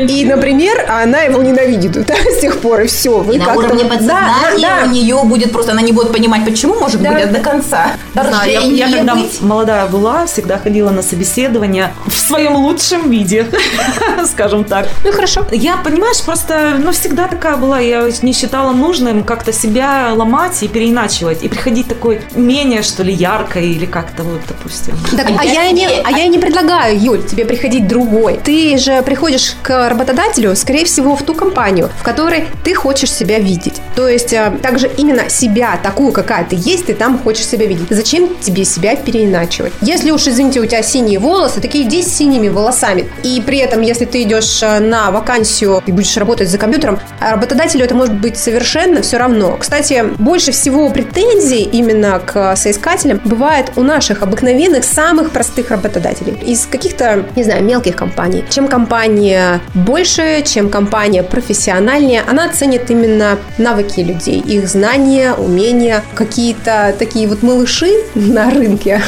И, 0.08 0.24
например, 0.24 0.84
она 0.88 1.20
его 1.20 1.42
ненавидит 1.42 1.92
да, 2.06 2.14
с 2.14 2.40
тех 2.40 2.58
пор, 2.60 2.80
и 2.82 2.86
все. 2.86 3.18
Вы 3.18 3.36
И 3.36 3.38
на 3.38 3.54
уровне 3.54 3.84
Да, 3.84 3.88
подсознания 3.90 4.58
да, 4.60 4.80
да. 4.80 4.86
у 4.86 4.90
нее 4.90 5.20
будет 5.24 5.52
просто, 5.52 5.72
она 5.72 5.82
не 5.82 5.92
будет 5.92 6.12
понимать, 6.12 6.44
почему, 6.44 6.74
может 6.74 7.02
Да. 7.02 7.12
быть, 7.12 7.24
а 7.24 7.26
до 7.26 7.40
конца. 7.40 7.92
Знаю, 8.14 8.50
я, 8.74 8.86
я 8.88 8.96
когда 8.96 9.14
быть. 9.14 9.40
молодая 9.40 9.86
была, 9.86 10.26
всегда 10.26 10.58
ходила 10.58 10.90
на 10.90 11.02
собеседование 11.02 11.92
в 12.06 12.12
своем 12.12 12.56
лучшем 12.56 13.10
виде, 13.10 13.46
скажем 14.30 14.64
так. 14.64 14.88
Ну, 15.04 15.12
хорошо. 15.12 15.46
Я, 15.52 15.76
понимаешь, 15.78 16.22
просто, 16.22 16.74
ну, 16.78 16.92
всегда 16.92 17.26
такая 17.28 17.56
была. 17.56 17.78
Я 17.80 18.08
не 18.22 18.32
считала 18.32 18.72
нужным 18.72 19.24
как-то 19.24 19.52
себя 19.52 20.12
ломать 20.14 20.62
и 20.62 20.68
переиначивать. 20.68 21.42
И 21.42 21.48
приходить 21.48 21.88
такой 21.88 22.20
менее, 22.34 22.82
что 22.82 23.02
ли, 23.02 23.12
яркой 23.12 23.70
или 23.70 23.86
как-то 23.86 24.22
вот, 24.22 24.40
допустим. 24.48 24.94
Так, 25.16 25.28
А 25.30 25.40
а, 25.40 25.44
я 25.44 25.52
я 25.62 25.68
и 25.68 25.72
не, 25.72 25.86
тебе- 25.86 26.02
а 26.04 26.10
я 26.10 26.24
и 26.24 26.28
не 26.28 26.38
предлагаю, 26.38 26.98
Юль, 27.00 27.22
тебе 27.24 27.44
приходить 27.44 27.86
другой. 27.88 28.38
Ты 28.44 28.76
же 28.78 29.02
приходишь 29.02 29.54
к 29.62 29.88
работодателю, 29.88 30.54
скорее 30.56 30.84
всего, 30.84 31.16
в 31.16 31.22
ту 31.22 31.34
компанию, 31.34 31.90
в 31.98 32.02
которой 32.02 32.46
ты 32.64 32.74
хочешь 32.74 33.12
себя 33.12 33.38
видеть. 33.38 33.80
То 33.94 34.08
есть, 34.08 34.32
э, 34.32 34.52
также 34.62 34.90
именно 34.96 35.28
себя, 35.28 35.78
такую, 35.82 36.12
какая 36.12 36.44
ты 36.44 36.56
есть, 36.58 36.86
ты 36.86 36.94
там 36.94 37.18
хочешь 37.18 37.46
себя 37.46 37.66
видеть. 37.66 37.86
Зачем 37.90 38.36
тебе 38.40 38.64
себя 38.64 38.96
переиначивать? 38.96 39.72
Если 39.80 40.10
уж, 40.10 40.26
извините, 40.26 40.60
у 40.60 40.66
тебя 40.66 40.82
синие 40.82 41.18
волосы, 41.18 41.60
такие 41.60 41.86
иди 41.86 42.02
с 42.02 42.12
синими 42.12 42.48
волосами. 42.48 43.08
И 43.22 43.42
при 43.44 43.58
этом, 43.58 43.80
если 43.80 44.04
ты 44.04 44.22
идешь 44.22 44.62
э, 44.62 44.80
на 44.80 45.10
вакансию 45.10 45.82
и 45.86 45.92
будешь 45.92 46.16
работать 46.16 46.48
за 46.48 46.58
компьютером, 46.58 46.98
а 47.20 47.32
работодателю 47.32 47.84
это 47.84 47.94
может 47.94 48.14
быть 48.14 48.36
совершенно 48.36 49.02
все 49.02 49.18
равно. 49.18 49.56
Кстати, 49.58 50.04
больше 50.18 50.52
всего 50.52 50.88
претензий 50.90 51.62
именно 51.62 52.20
к 52.20 52.56
соискателям 52.56 53.20
бывает 53.24 53.72
у 53.76 53.82
наших 53.82 54.22
обыкновенных, 54.22 54.84
самых 54.84 55.30
простых 55.30 55.70
работодателей. 55.70 56.36
Из 56.44 56.66
каких-то, 56.66 57.24
не 57.36 57.44
знаю, 57.44 57.62
мелких 57.62 57.96
компаний. 57.96 58.44
Чем 58.50 58.68
компания 58.68 59.51
больше, 59.74 60.42
чем 60.44 60.68
компания 60.68 61.22
профессиональнее, 61.22 62.22
она 62.28 62.48
ценит 62.48 62.90
именно 62.90 63.38
навыки 63.58 64.00
людей, 64.00 64.40
их 64.40 64.68
знания, 64.68 65.34
умения. 65.34 66.04
Какие-то 66.14 66.94
такие 66.98 67.28
вот 67.28 67.42
малыши 67.42 67.90
на 68.14 68.50
рынке, 68.50 69.02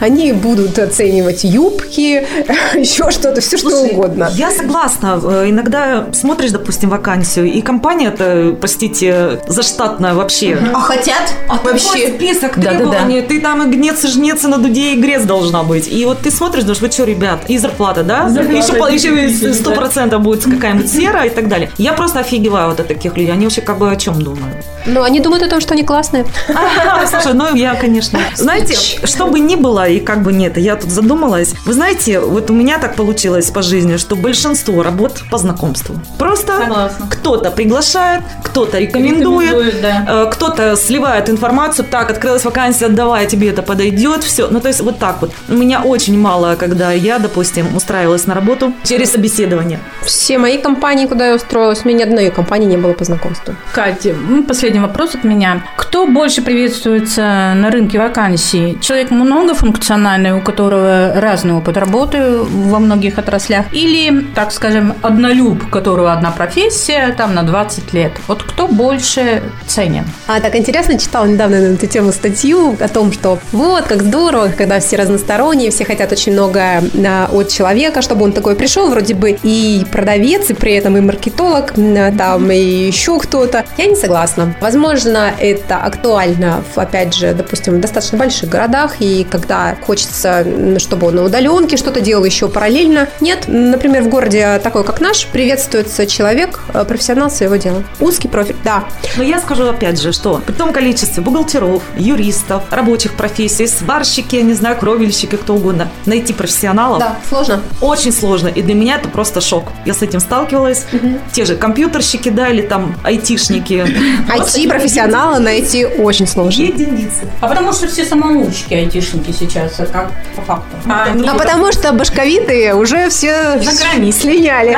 они 0.00 0.32
будут 0.32 0.78
оценивать 0.78 1.44
юбки, 1.44 2.26
еще 2.74 3.10
что-то, 3.10 3.40
все 3.40 3.56
что 3.56 3.70
Слушай, 3.70 3.92
угодно. 3.92 4.30
Я 4.34 4.50
согласна. 4.50 5.20
Э, 5.22 5.44
Иногда 5.48 6.06
смотришь, 6.12 6.50
допустим, 6.50 6.90
вакансию, 6.90 7.46
и 7.46 7.60
компания-то, 7.60 8.56
простите, 8.60 9.40
заштатная 9.46 10.14
вообще. 10.14 10.58
А 10.72 10.80
хотят 10.80 11.32
вообще. 11.48 11.88
Такой 11.88 12.12
список 12.14 12.56
Да-да-да. 12.56 12.78
требований. 12.78 13.22
Ты 13.22 13.40
там 13.40 13.62
и 13.62 13.74
гнец, 13.76 14.04
и 14.04 14.08
жнец, 14.08 14.44
и 14.44 14.46
на 14.48 14.58
дуде, 14.58 14.92
и 14.94 15.00
грец 15.00 15.22
должна 15.22 15.62
быть. 15.62 15.88
И 15.88 16.04
вот 16.04 16.20
ты 16.20 16.30
смотришь, 16.30 16.62
думаешь, 16.62 16.80
вы 16.80 16.90
что, 16.90 17.04
ребят, 17.04 17.40
и 17.48 17.58
зарплата, 17.58 18.02
да? 18.02 18.28
Зарплата 18.28 18.92
еще, 18.94 19.08
еще 19.08 19.28
действительно, 19.28 19.54
сто 19.84 20.00
процентов 20.00 20.22
будет 20.22 20.44
какая-нибудь 20.44 20.90
сера 20.90 21.24
и 21.24 21.30
так 21.30 21.48
далее. 21.48 21.70
Я 21.78 21.92
просто 21.92 22.20
офигеваю 22.20 22.70
вот 22.70 22.80
от 22.80 22.88
таких 22.88 23.16
людей. 23.16 23.32
Они 23.32 23.44
вообще 23.44 23.60
как 23.60 23.78
бы 23.78 23.90
о 23.90 23.96
чем 23.96 24.22
думают? 24.22 24.64
Но 24.86 25.02
они 25.02 25.20
думают 25.20 25.42
о 25.44 25.48
том, 25.48 25.60
что 25.60 25.74
они 25.74 25.82
классные. 25.82 26.26
Слушай, 27.08 27.34
ну 27.34 27.54
я, 27.54 27.74
конечно. 27.74 28.18
Знаете, 28.34 28.74
что 29.06 29.26
бы 29.26 29.40
ни 29.40 29.56
было 29.56 29.88
и 29.88 30.00
как 30.00 30.22
бы 30.22 30.32
нет, 30.32 30.56
я 30.58 30.76
тут 30.76 30.90
задумалась. 30.90 31.54
Вы 31.64 31.72
знаете, 31.72 32.20
вот 32.20 32.50
у 32.50 32.52
меня 32.52 32.78
так 32.78 32.94
получилось 32.96 33.50
по 33.50 33.62
жизни, 33.62 33.96
что 33.96 34.16
большинство 34.16 34.82
работ 34.82 35.22
по 35.30 35.38
знакомству. 35.38 35.96
Просто 36.18 36.90
кто-то 37.10 37.50
приглашает, 37.50 38.22
кто-то 38.42 38.78
рекомендует, 38.78 39.74
э, 39.82 40.30
кто-то 40.30 40.76
сливает 40.76 41.28
информацию, 41.30 41.86
так, 41.90 42.10
открылась 42.10 42.44
вакансия, 42.44 42.88
давай, 42.88 43.26
тебе 43.26 43.50
это 43.50 43.62
подойдет, 43.62 44.22
все. 44.24 44.48
Ну, 44.48 44.60
то 44.60 44.68
есть 44.68 44.80
вот 44.80 44.98
так 44.98 45.20
вот. 45.20 45.32
У 45.48 45.54
меня 45.54 45.82
очень 45.82 46.18
мало, 46.18 46.56
когда 46.56 46.92
я, 46.92 47.18
допустим, 47.18 47.74
устраивалась 47.76 48.26
на 48.26 48.34
работу 48.34 48.72
через 48.84 49.12
собеседование. 49.12 49.80
Все 50.04 50.38
мои 50.38 50.58
компании, 50.58 51.06
куда 51.06 51.28
я 51.28 51.34
устроилась, 51.34 51.80
у 51.84 51.88
меня 51.88 51.98
ни 52.00 52.02
одной 52.02 52.30
компании 52.30 52.66
не 52.66 52.76
было 52.76 52.92
по 52.92 53.04
знакомству. 53.04 53.54
Катя, 53.72 54.10
м, 54.10 54.44
последний 54.44 54.73
вопрос 54.80 55.14
от 55.14 55.24
меня. 55.24 55.62
Кто 55.76 56.06
больше 56.06 56.42
приветствуется 56.42 57.52
на 57.54 57.70
рынке 57.70 57.98
вакансий? 57.98 58.78
Человек 58.80 59.10
многофункциональный, 59.10 60.32
у 60.32 60.40
которого 60.40 61.12
разный 61.14 61.54
опыт 61.54 61.76
работы 61.76 62.38
во 62.38 62.78
многих 62.78 63.18
отраслях, 63.18 63.66
или, 63.72 64.24
так 64.34 64.52
скажем, 64.52 64.94
однолюб, 65.02 65.64
у 65.64 65.68
которого 65.68 66.12
одна 66.12 66.30
профессия, 66.30 67.14
там, 67.16 67.34
на 67.34 67.42
20 67.42 67.92
лет? 67.92 68.12
Вот 68.26 68.42
кто 68.42 68.66
больше 68.66 69.42
ценен? 69.66 70.04
А 70.26 70.40
так 70.40 70.56
интересно, 70.56 70.98
читала 70.98 71.26
недавно 71.26 71.60
на 71.60 71.74
эту 71.74 71.86
тему 71.86 72.12
статью 72.12 72.76
о 72.80 72.88
том, 72.88 73.12
что 73.12 73.38
вот, 73.52 73.84
как 73.84 74.02
здорово, 74.02 74.48
когда 74.56 74.80
все 74.80 74.96
разносторонние, 74.96 75.70
все 75.70 75.84
хотят 75.84 76.12
очень 76.12 76.32
много 76.32 76.60
а, 76.60 77.28
от 77.32 77.48
человека, 77.48 78.02
чтобы 78.02 78.24
он 78.24 78.32
такой 78.32 78.56
пришел, 78.56 78.90
вроде 78.90 79.14
бы 79.14 79.36
и 79.42 79.84
продавец, 79.90 80.50
и 80.50 80.54
при 80.54 80.72
этом 80.74 80.96
и 80.96 81.00
маркетолог, 81.00 81.76
м, 81.76 82.16
там, 82.16 82.50
и 82.50 82.56
еще 82.58 83.18
кто-то. 83.18 83.64
Я 83.76 83.86
не 83.86 83.96
согласна. 83.96 84.54
Возможно, 84.68 85.30
это 85.38 85.76
актуально, 85.76 86.64
в, 86.74 86.78
опять 86.78 87.12
же, 87.14 87.34
допустим, 87.34 87.74
в 87.74 87.80
достаточно 87.80 88.16
больших 88.16 88.48
городах, 88.48 88.94
и 88.98 89.26
когда 89.30 89.76
хочется, 89.86 90.40
м, 90.40 90.78
чтобы 90.78 91.08
он 91.08 91.16
на 91.16 91.24
удаленке 91.24 91.76
что-то 91.76 92.00
делал 92.00 92.24
еще 92.24 92.48
параллельно. 92.48 93.08
Нет, 93.20 93.44
например, 93.46 94.04
в 94.04 94.08
городе 94.08 94.58
такой, 94.64 94.82
как 94.82 95.02
наш, 95.02 95.26
приветствуется 95.26 96.06
человек, 96.06 96.60
э, 96.72 96.82
профессионал 96.86 97.30
своего 97.30 97.56
дела. 97.56 97.84
Узкий 98.00 98.28
профиль, 98.28 98.56
да. 98.64 98.84
Но 99.18 99.22
я 99.22 99.38
скажу 99.38 99.68
опять 99.68 100.00
же, 100.00 100.12
что 100.12 100.40
при 100.46 100.54
том 100.54 100.72
количестве 100.72 101.22
бухгалтеров, 101.22 101.82
юристов, 101.98 102.62
рабочих 102.70 103.12
профессий, 103.18 103.66
сварщики, 103.66 104.36
я 104.36 104.42
не 104.42 104.54
знаю, 104.54 104.78
кровельщики, 104.78 105.36
кто 105.36 105.56
угодно, 105.56 105.90
найти 106.06 106.32
профессионалов 106.32 107.00
Да, 107.00 107.16
сложно. 107.28 107.60
очень 107.82 108.12
сложно. 108.12 108.48
И 108.48 108.62
для 108.62 108.74
меня 108.74 108.96
это 108.96 109.10
просто 109.10 109.42
шок. 109.42 109.64
Я 109.84 109.92
с 109.92 110.00
этим 110.00 110.20
сталкивалась. 110.20 110.86
Те 111.34 111.44
же 111.44 111.54
компьютерщики, 111.54 112.30
да, 112.30 112.48
или 112.48 112.62
там 112.62 112.96
айтишники. 113.04 113.84
Просто 114.54 114.76
IT-профессионала 114.76 115.38
найти 115.38 115.84
очень 115.84 116.26
сложно. 116.26 116.62
Единицы. 116.62 117.22
А 117.40 117.48
потому 117.48 117.72
что 117.72 117.88
все 117.88 118.04
самоучки, 118.04 118.74
айтишники 118.74 119.32
сейчас, 119.32 119.80
это 119.80 119.92
как 119.92 120.12
по 120.36 120.42
факту. 120.42 120.76
А, 120.86 121.08
ну, 121.14 121.26
А 121.28 121.34
потому 121.34 121.72
что 121.72 121.92
башковитые 121.92 122.74
уже 122.74 123.08
все 123.08 123.58
За 123.58 123.72
границей. 123.72 124.20
слиняли. 124.20 124.76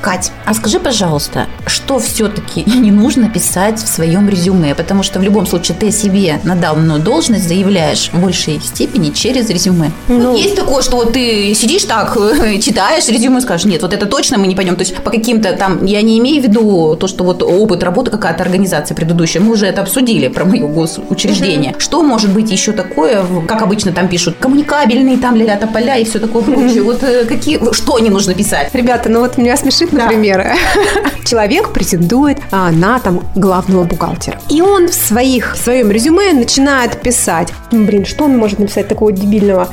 Кать, 0.00 0.32
а 0.44 0.54
скажи, 0.54 0.80
пожалуйста, 0.80 1.46
что 1.66 1.98
все-таки 1.98 2.64
не 2.64 2.90
нужно 2.90 3.28
писать 3.28 3.78
в 3.78 3.86
своем 3.86 4.28
резюме? 4.28 4.74
Потому 4.74 5.02
что 5.02 5.18
в 5.18 5.22
любом 5.22 5.46
случае 5.46 5.76
ты 5.78 5.90
себе 5.90 6.40
на 6.44 6.56
данную 6.56 7.00
должность 7.00 7.46
заявляешь 7.46 8.10
в 8.12 8.20
большей 8.20 8.60
степени 8.60 9.10
через 9.10 9.48
резюме. 9.50 9.90
Ну. 10.08 10.36
Есть 10.36 10.56
такое, 10.56 10.82
что 10.82 10.96
вот 10.96 11.12
ты 11.12 11.54
сидишь 11.54 11.84
так, 11.84 12.16
читаешь 12.62 13.08
резюме 13.08 13.38
и 13.38 13.40
скажешь, 13.42 13.66
нет, 13.66 13.82
вот 13.82 13.92
это 13.92 14.06
точно 14.06 14.38
мы 14.38 14.46
не 14.46 14.54
пойдем. 14.54 14.76
То 14.76 14.82
есть 14.82 14.96
по 14.96 15.10
каким-то 15.10 15.52
там, 15.52 15.84
я 15.84 16.02
не 16.02 16.18
имею 16.18 16.42
в 16.42 16.46
виду 16.46 16.96
то, 16.96 17.06
что 17.06 17.24
вот 17.24 17.42
опыт 17.42 17.82
работы 17.82 18.10
какая-то 18.32 18.44
организация 18.44 18.94
предыдущая, 18.94 19.42
мы 19.42 19.52
уже 19.52 19.66
это 19.66 19.82
обсудили 19.82 20.28
про 20.28 20.44
мое 20.44 20.66
госучреждение. 20.66 21.74
Что 21.78 22.02
может 22.02 22.30
быть 22.30 22.50
еще 22.50 22.72
такое, 22.72 23.24
как 23.46 23.62
обычно 23.62 23.92
там 23.92 24.08
пишут, 24.08 24.36
коммуникабельные 24.40 25.18
там 25.18 25.36
ля 25.36 25.56
поля 25.72 25.96
и 25.98 26.04
все 26.04 26.18
такое 26.18 26.42
прочее. 26.42 26.82
Вот 26.82 27.02
э, 27.02 27.24
какие, 27.24 27.60
что 27.72 27.98
не 27.98 28.10
нужно 28.10 28.34
писать? 28.34 28.70
Ребята, 28.72 29.08
ну 29.10 29.20
вот 29.20 29.38
меня 29.38 29.56
смешит, 29.56 29.92
например, 29.92 30.46
человек 31.26 31.72
претендует 31.72 32.38
а, 32.50 32.70
на 32.70 32.98
там 32.98 33.20
главного 33.34 33.84
бухгалтера. 33.84 34.38
И 34.48 34.62
он 34.62 34.88
в 34.88 34.94
своих, 34.94 35.54
в 35.54 35.62
своем 35.62 35.90
резюме 35.90 36.32
начинает 36.32 37.00
писать. 37.02 37.48
«М, 37.72 37.86
Блин, 37.86 38.06
что 38.06 38.24
он 38.24 38.36
может 38.38 38.58
написать 38.58 38.88
такого 38.88 39.12
дебильного? 39.12 39.68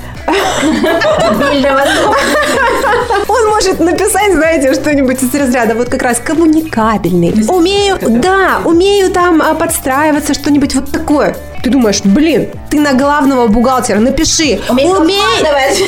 Он 3.27 3.49
может 3.49 3.79
написать, 3.79 4.33
знаете, 4.33 4.73
что-нибудь 4.73 5.21
из 5.23 5.33
разряда, 5.33 5.75
вот 5.75 5.89
как 5.89 6.01
раз 6.01 6.19
коммуникабельный. 6.19 7.33
Умею, 7.47 7.97
да, 8.01 8.38
умею 8.65 9.11
там 9.11 9.41
а, 9.41 9.53
подстраиваться, 9.53 10.33
что-нибудь 10.33 10.75
вот 10.75 10.91
такое. 10.91 11.35
Ты 11.63 11.69
думаешь, 11.69 12.01
блин, 12.03 12.49
ты 12.69 12.79
на 12.79 12.93
главного 12.93 13.47
бухгалтера 13.47 13.99
напиши. 13.99 14.59
Умею 14.69 14.99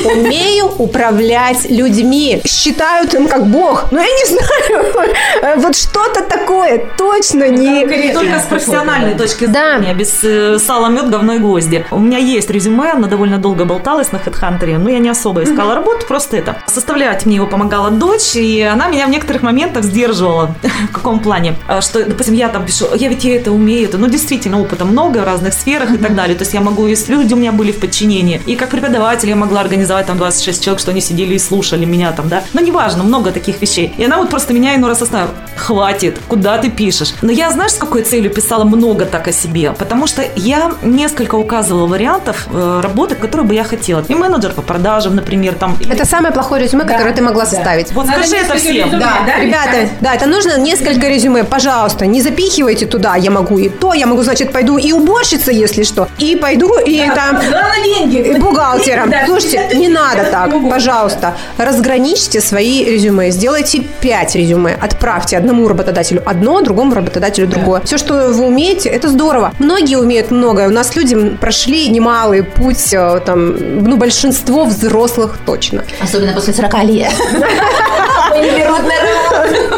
Умею, 0.04 0.66
управлять 0.78 1.70
людьми. 1.70 2.40
Считают 2.46 3.14
им 3.14 3.28
как 3.28 3.46
бог. 3.46 3.86
Но 3.90 4.00
я 4.00 4.06
не 4.06 4.24
знаю. 4.26 5.08
Э, 5.42 5.56
Вот 5.56 5.76
что-то 5.76 6.22
такое 6.22 6.82
точно 6.96 7.48
не... 7.48 8.12
Только 8.12 8.38
с 8.38 8.44
профессиональной 8.44 9.14
точки 9.14 9.46
Да. 9.46 9.78
зрения, 9.78 9.94
без 9.94 10.22
э, 10.22 10.58
сала, 10.58 10.88
мед, 10.88 11.08
говно 11.10 11.34
и 11.34 11.38
гвозди. 11.38 11.84
У 11.90 11.98
меня 11.98 12.18
есть 12.18 12.50
резюме, 12.50 12.92
оно 12.92 13.06
довольно 13.06 13.38
долго 13.38 13.64
болталось 13.64 14.12
на 14.12 14.16
HeadHunter, 14.18 14.78
но 14.78 14.90
я 14.90 14.98
не 14.98 15.08
особо 15.08 15.42
искала 15.44 15.74
работу, 15.74 16.06
просто 16.06 16.36
это. 16.36 16.56
Составлять 16.66 17.26
мне 17.26 17.36
его 17.36 17.46
помогала 17.46 17.90
дочь, 17.90 18.34
и 18.34 18.60
она 18.62 18.88
меня 18.88 19.06
в 19.06 19.10
некоторых 19.10 19.42
моментах 19.42 19.84
сдерживала. 19.84 20.54
В 20.90 20.92
каком 20.92 21.20
плане? 21.20 21.54
А, 21.68 21.80
Что, 21.80 22.04
допустим, 22.04 22.34
я 22.34 22.48
там 22.48 22.66
пишу, 22.66 22.86
я 22.94 23.08
ведь 23.08 23.24
я 23.24 23.36
это 23.36 23.52
умею, 23.52 23.88
это, 23.88 23.98
ну, 23.98 24.08
действительно, 24.08 24.60
опыта 24.60 24.84
много 24.84 25.18
в 25.18 25.24
разных 25.24 25.54
сферах 25.62 25.90
и 25.94 25.98
так 25.98 26.14
далее. 26.14 26.36
То 26.36 26.42
есть 26.42 26.54
я 26.54 26.60
могу, 26.60 26.86
если 26.86 27.12
люди 27.14 27.34
у 27.34 27.36
меня 27.36 27.52
были 27.52 27.72
в 27.72 27.80
подчинении, 27.80 28.40
и 28.46 28.56
как 28.56 28.70
преподаватель 28.70 29.28
я 29.28 29.36
могла 29.36 29.60
организовать 29.60 30.06
там 30.06 30.18
26 30.18 30.62
человек, 30.62 30.80
что 30.80 30.90
они 30.90 31.00
сидели 31.00 31.34
и 31.34 31.38
слушали 31.38 31.84
меня 31.84 32.12
там, 32.12 32.28
да. 32.28 32.42
Но 32.52 32.60
неважно, 32.60 33.02
много 33.04 33.30
таких 33.30 33.60
вещей. 33.62 33.94
И 33.98 34.04
она 34.04 34.18
вот 34.18 34.30
просто 34.30 34.52
меня 34.52 34.74
иной 34.74 34.90
раз 34.90 35.02
останавливает. 35.02 35.38
Хватит, 35.56 36.18
куда 36.28 36.58
ты 36.58 36.70
пишешь? 36.70 37.14
Но 37.22 37.30
я, 37.32 37.50
знаешь, 37.50 37.72
с 37.72 37.76
какой 37.78 38.02
целью 38.02 38.30
писала 38.30 38.64
много 38.64 39.04
так 39.04 39.28
о 39.28 39.32
себе? 39.32 39.72
Потому 39.78 40.06
что 40.06 40.22
я 40.36 40.72
несколько 40.82 41.36
указывала 41.36 41.86
вариантов 41.86 42.46
э, 42.52 42.80
работы, 42.82 43.14
которые 43.14 43.46
бы 43.46 43.54
я 43.54 43.64
хотела. 43.64 44.04
И 44.08 44.14
менеджер 44.14 44.52
по 44.52 44.62
продажам, 44.62 45.14
например, 45.14 45.54
там. 45.54 45.76
или- 45.80 45.92
Это 45.92 46.04
самое 46.04 46.32
плохое 46.34 46.64
резюме, 46.64 46.84
которое 46.84 47.14
ты 47.14 47.22
могла 47.22 47.46
составить. 47.46 47.92
Вот 47.92 48.06
Надо 48.06 48.26
скажи 48.26 48.36
это 48.44 48.56
всем. 48.56 48.72
резюме, 48.74 48.98
Да, 48.98 49.12
да, 49.26 49.38
ребята, 49.38 49.88
да, 50.00 50.14
это 50.14 50.26
нужно 50.26 50.58
несколько 50.58 51.08
резюме. 51.08 51.44
Пожалуйста, 51.44 52.06
не 52.06 52.20
запихивайте 52.22 52.86
туда. 52.86 53.14
Я 53.16 53.30
могу 53.30 53.58
и 53.58 53.68
то, 53.68 53.92
я 53.94 54.06
могу, 54.06 54.22
значит, 54.22 54.52
пойду 54.52 54.78
и 54.78 54.92
уборщица, 54.92 55.51
если 55.52 55.82
что. 55.82 56.08
И 56.18 56.36
пойду 56.36 56.78
и 56.78 56.98
там 57.14 57.36
Главное 57.36 57.84
деньги. 57.84 58.16
и 58.34 58.38
бухгалтером. 58.38 59.10
Да, 59.10 59.26
Слушайте, 59.26 59.68
не 59.74 59.88
надо 59.88 60.24
так, 60.30 60.50
пожалуйста. 60.70 61.34
Разграничьте 61.58 62.40
свои 62.40 62.84
резюме. 62.84 63.30
Сделайте 63.30 63.82
5 64.00 64.34
резюме. 64.36 64.76
Отправьте 64.80 65.36
одному 65.36 65.68
работодателю 65.68 66.22
одно, 66.24 66.60
другому 66.60 66.94
работодателю 66.94 67.46
другое. 67.46 67.80
Все, 67.84 67.98
что 67.98 68.14
вы 68.28 68.46
умеете, 68.46 68.88
это 68.88 69.08
здорово. 69.08 69.52
Многие 69.58 69.96
умеют 69.96 70.30
многое. 70.30 70.68
У 70.68 70.72
нас 70.72 70.94
люди 70.96 71.16
прошли 71.40 71.88
немалый 71.88 72.42
путь, 72.42 72.92
э, 72.92 73.20
там, 73.24 73.82
ну, 73.84 73.96
большинство 73.96 74.64
взрослых 74.64 75.38
точно. 75.46 75.84
Особенно 76.00 76.32
после 76.32 76.52
40 76.54 76.84
лет. 76.84 77.12
Берут 78.32 78.82
на. 78.82 79.71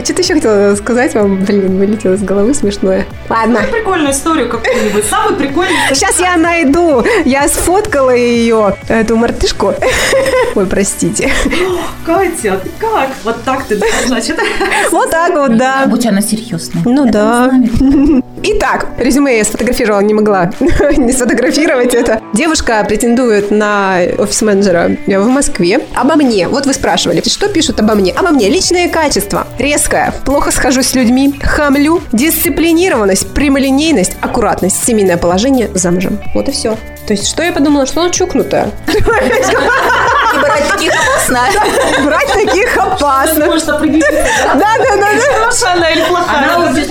А 0.00 0.02
что 0.02 0.14
ты 0.14 0.22
еще 0.22 0.32
хотела 0.32 0.74
сказать 0.76 1.14
вам? 1.14 1.44
Блин, 1.44 1.76
вылетело 1.76 2.14
из 2.14 2.22
головы 2.22 2.54
смешное. 2.54 3.04
Ладно. 3.28 3.60
Прикольную 3.70 4.12
историю 4.12 4.48
какую-нибудь. 4.48 5.04
Самый 5.04 5.36
прикольный. 5.36 5.74
Сейчас 5.92 6.18
я 6.18 6.38
найду. 6.38 7.04
Я 7.26 7.46
сфоткала 7.48 8.08
ее, 8.08 8.78
эту 8.88 9.16
мартышку. 9.16 9.74
Ой, 10.54 10.66
простите. 10.66 11.30
Катя, 12.06 12.58
ты 12.62 12.70
как? 12.78 13.10
Вот 13.24 13.42
так 13.44 13.64
ты, 13.64 13.78
значит. 14.06 14.38
Вот 14.90 15.10
так 15.10 15.34
вот, 15.34 15.58
да. 15.58 15.84
Будь 15.86 16.06
она 16.06 16.22
серьезная. 16.22 16.82
Ну 16.86 17.10
да. 17.10 17.50
Итак, 18.42 18.86
резюме 18.98 19.38
я 19.38 19.44
сфотографировала, 19.44 20.00
не 20.00 20.14
могла 20.14 20.50
не 20.96 21.12
сфотографировать 21.12 21.94
это. 21.94 22.22
Девушка 22.32 22.82
претендует 22.88 23.50
на 23.50 23.98
офис-менеджера 24.16 24.96
в 25.06 25.26
Москве. 25.26 25.80
Обо 25.94 26.14
мне. 26.16 26.48
Вот 26.48 26.64
вы 26.64 26.72
спрашивали, 26.72 27.22
что 27.28 27.48
пишут 27.48 27.80
обо 27.80 27.94
мне? 27.94 28.12
Обо 28.12 28.30
мне. 28.30 28.48
Личные 28.48 28.88
качества. 28.88 29.46
Резкая. 29.58 30.14
Плохо 30.24 30.50
схожусь 30.52 30.86
с 30.86 30.94
людьми. 30.94 31.34
Хамлю. 31.42 32.00
Дисциплинированность, 32.12 33.34
прямолинейность, 33.34 34.16
аккуратность, 34.22 34.82
семейное 34.84 35.18
положение 35.18 35.70
замужем. 35.74 36.18
Вот 36.34 36.48
и 36.48 36.52
все. 36.52 36.76
То 37.06 37.14
есть, 37.14 37.28
что 37.28 37.42
я 37.42 37.52
подумала, 37.52 37.86
что 37.86 38.02
она 38.02 38.10
чукнутая. 38.10 38.70
И 38.86 40.38
брать 40.38 40.68
таких 40.68 40.92
опасно. 40.94 41.40
Брать 42.04 42.32
таких 42.32 42.76
опасно. 42.76 43.46
Да, 44.54 44.68
да, 44.78 44.89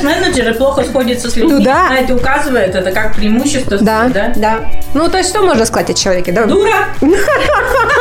и 0.03 0.53
плохо 0.53 0.83
сходится 0.83 1.29
с 1.29 1.35
людьми. 1.35 1.53
Ну 1.53 1.63
да. 1.63 1.87
Она 1.87 1.99
это 1.99 2.15
указывает, 2.15 2.75
это 2.75 2.91
как 2.91 3.15
преимущество. 3.15 3.77
Да, 3.79 4.09
да? 4.09 4.33
да. 4.35 4.59
Ну, 4.93 5.07
то 5.09 5.17
есть, 5.17 5.29
что 5.29 5.41
можно 5.41 5.65
сказать 5.65 5.89
о 5.89 5.93
человеке? 5.93 6.31
Да? 6.31 6.45
Дура! 6.45 6.87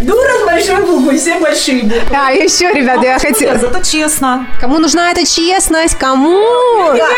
Дура, 0.00 0.38
с 0.40 0.44
большой 0.46 0.86
буквы. 0.86 1.18
все 1.18 1.38
большие 1.38 1.82
буквы. 1.82 2.16
А, 2.16 2.30
еще, 2.30 2.72
ребята, 2.72 3.02
я 3.04 3.18
хотела... 3.18 3.58
Зато 3.58 3.82
честно. 3.82 4.46
Кому 4.60 4.78
нужна 4.78 5.10
эта 5.10 5.26
честность? 5.26 5.96
Кому? 5.98 6.40
Я, 6.94 7.08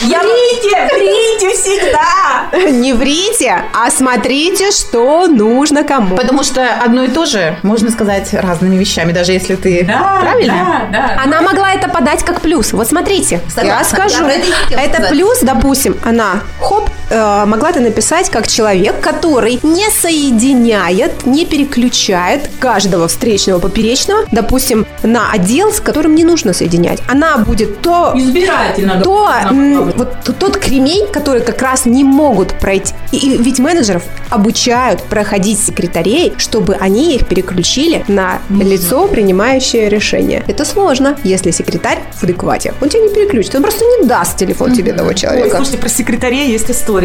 Врите, 0.00 0.88
врите 0.94 1.50
всегда. 1.56 2.70
Не 2.70 2.92
врите, 2.92 3.62
а 3.74 3.90
смотрите, 3.90 4.70
что 4.70 5.26
нужно 5.26 5.82
кому. 5.82 6.16
Потому 6.16 6.42
что 6.44 6.62
одно 6.84 7.04
и 7.04 7.08
то 7.08 7.26
же 7.26 7.56
можно 7.62 7.90
сказать 7.90 8.32
разными 8.32 8.76
вещами, 8.76 9.12
даже 9.12 9.32
если 9.32 9.56
ты 9.56 9.84
Да, 9.84 10.18
правильно. 10.20 10.88
да, 10.92 10.98
да. 11.16 11.22
Она 11.22 11.40
могла 11.42 11.72
это 11.72 11.88
подать 11.88 12.22
как 12.24 12.40
плюс. 12.40 12.72
Вот 12.72 12.86
смотрите, 12.88 13.40
я 13.62 13.82
скажу. 13.84 14.24
Это 14.70 15.08
плюс, 15.08 15.40
допустим, 15.40 15.96
она, 16.04 16.40
хоп, 16.60 16.88
э, 17.10 17.44
могла 17.46 17.70
это 17.70 17.80
написать 17.80 18.30
как 18.30 18.46
человек, 18.48 19.00
который 19.00 19.58
не 19.62 19.88
соединяет, 19.90 21.26
не 21.26 21.44
переключает 21.46 22.48
каждого 22.60 23.08
встречного 23.08 23.58
поперечного, 23.58 24.24
допустим, 24.32 24.86
на 25.02 25.30
отдел, 25.32 25.72
с 25.72 25.80
которым 25.80 26.14
не 26.14 26.24
нужно 26.24 26.52
соединять. 26.52 27.00
Она 27.08 27.38
будет 27.38 27.80
то 27.80 28.12
Избирательно. 28.14 29.00
то 29.02 29.30
м, 29.50 29.92
вот 29.96 30.08
тот 30.38 30.56
кремень, 30.58 31.06
который 31.12 31.40
как 31.42 31.60
раз 31.62 31.86
не 31.86 32.04
могут 32.04 32.58
пройти. 32.58 32.94
И, 33.12 33.16
и 33.16 33.36
ведь 33.38 33.58
менеджеров 33.58 34.02
обучают 34.30 35.02
проходить 35.04 35.58
секретарей, 35.58 36.34
чтобы 36.38 36.74
они 36.74 37.14
их 37.14 37.26
переключили 37.26 38.04
на 38.08 38.40
лицо, 38.50 39.06
принимающее 39.08 39.88
решение. 39.88 40.44
Это 40.46 40.64
сложно, 40.64 41.16
если 41.24 41.50
секретарь 41.50 41.98
в 42.14 42.24
адеквате. 42.24 42.74
Он 42.82 42.88
тебя 42.88 43.02
не 43.02 43.08
переключит, 43.14 43.54
он 43.54 43.62
просто 43.62 43.84
не 43.84 44.06
даст 44.06 44.36
телефон 44.36 44.72
тебе 44.74 44.92
того 44.92 45.08
Ой, 45.08 45.14
человека. 45.14 45.56
слушайте, 45.56 45.78
про 45.78 45.88
секретарей 45.88 46.50
есть 46.50 46.70
история. 46.70 46.97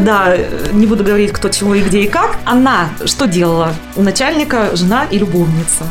Да, 0.00 0.34
э, 0.34 0.70
не 0.72 0.86
буду 0.86 1.04
говорить, 1.04 1.32
кто 1.32 1.48
чего 1.48 1.74
и 1.74 1.82
где 1.82 2.02
и 2.02 2.06
как. 2.08 2.36
Она 2.44 2.88
что 3.04 3.26
делала? 3.26 3.72
У 3.96 4.02
начальника 4.02 4.74
жена 4.76 5.04
и 5.10 5.18
любовница. 5.18 5.84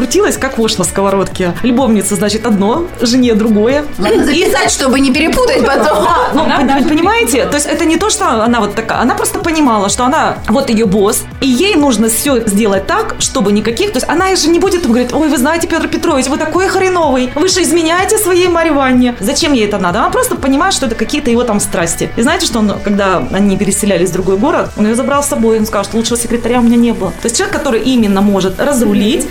Крутилась, 0.00 0.38
как 0.38 0.56
вошь 0.56 0.78
на 0.78 0.84
сковородке. 0.84 1.52
Любовница, 1.62 2.16
значит, 2.16 2.46
одно, 2.46 2.86
жене 3.02 3.34
другое. 3.34 3.84
Надо 3.98 4.24
записать, 4.24 4.70
чтобы 4.70 4.98
не 4.98 5.12
перепутать 5.12 5.58
потом. 5.58 6.04
Да, 6.04 6.30
ну, 6.32 6.44
Она 6.44 6.80
понимаете? 6.88 7.44
То 7.44 7.56
есть 7.56 7.66
это 7.66 7.84
не 7.84 7.98
то, 7.98 8.08
что 8.08 8.42
она 8.42 8.60
вот 8.60 8.74
такая. 8.74 9.00
Она 9.00 9.14
просто 9.14 9.40
понимала, 9.40 9.90
что 9.90 10.06
она 10.06 10.38
вот 10.48 10.70
ее 10.70 10.86
босс, 10.86 11.24
и 11.42 11.46
ей 11.46 11.74
нужно 11.74 12.08
все 12.08 12.40
сделать 12.46 12.86
так, 12.86 13.16
чтобы 13.18 13.52
никаких... 13.52 13.92
То 13.92 13.98
есть 13.98 14.08
она 14.08 14.34
же 14.36 14.48
не 14.48 14.58
будет 14.58 14.86
говорить, 14.86 15.12
ой, 15.12 15.28
вы 15.28 15.36
знаете, 15.36 15.68
Петр 15.68 15.86
Петрович, 15.86 16.28
вы 16.28 16.38
такой 16.38 16.66
хреновый, 16.68 17.30
вы 17.34 17.48
же 17.48 17.60
изменяете 17.62 18.16
своей 18.16 18.48
Марье 18.48 18.72
Ванне. 18.72 19.14
Зачем 19.20 19.52
ей 19.52 19.66
это 19.66 19.76
надо? 19.76 19.98
Она 19.98 20.08
просто 20.08 20.34
понимает, 20.34 20.72
что 20.72 20.86
это 20.86 20.94
какие-то 20.94 21.30
его 21.30 21.44
там 21.44 21.60
страсти. 21.60 22.08
И 22.16 22.22
знаете, 22.22 22.46
что 22.46 22.60
он, 22.60 22.72
когда 22.82 23.22
они 23.32 23.58
переселялись 23.58 24.08
в 24.08 24.12
другой 24.14 24.38
город, 24.38 24.70
он 24.78 24.86
ее 24.86 24.94
забрал 24.94 25.22
с 25.22 25.26
собой, 25.26 25.58
он 25.58 25.66
сказал, 25.66 25.84
что 25.84 25.98
лучшего 25.98 26.16
секретаря 26.16 26.60
у 26.60 26.62
меня 26.62 26.76
не 26.76 26.92
было. 26.92 27.10
То 27.10 27.26
есть 27.26 27.36
человек, 27.36 27.54
который 27.54 27.82
именно 27.82 28.22
может 28.22 28.58
разрулить, 28.58 29.26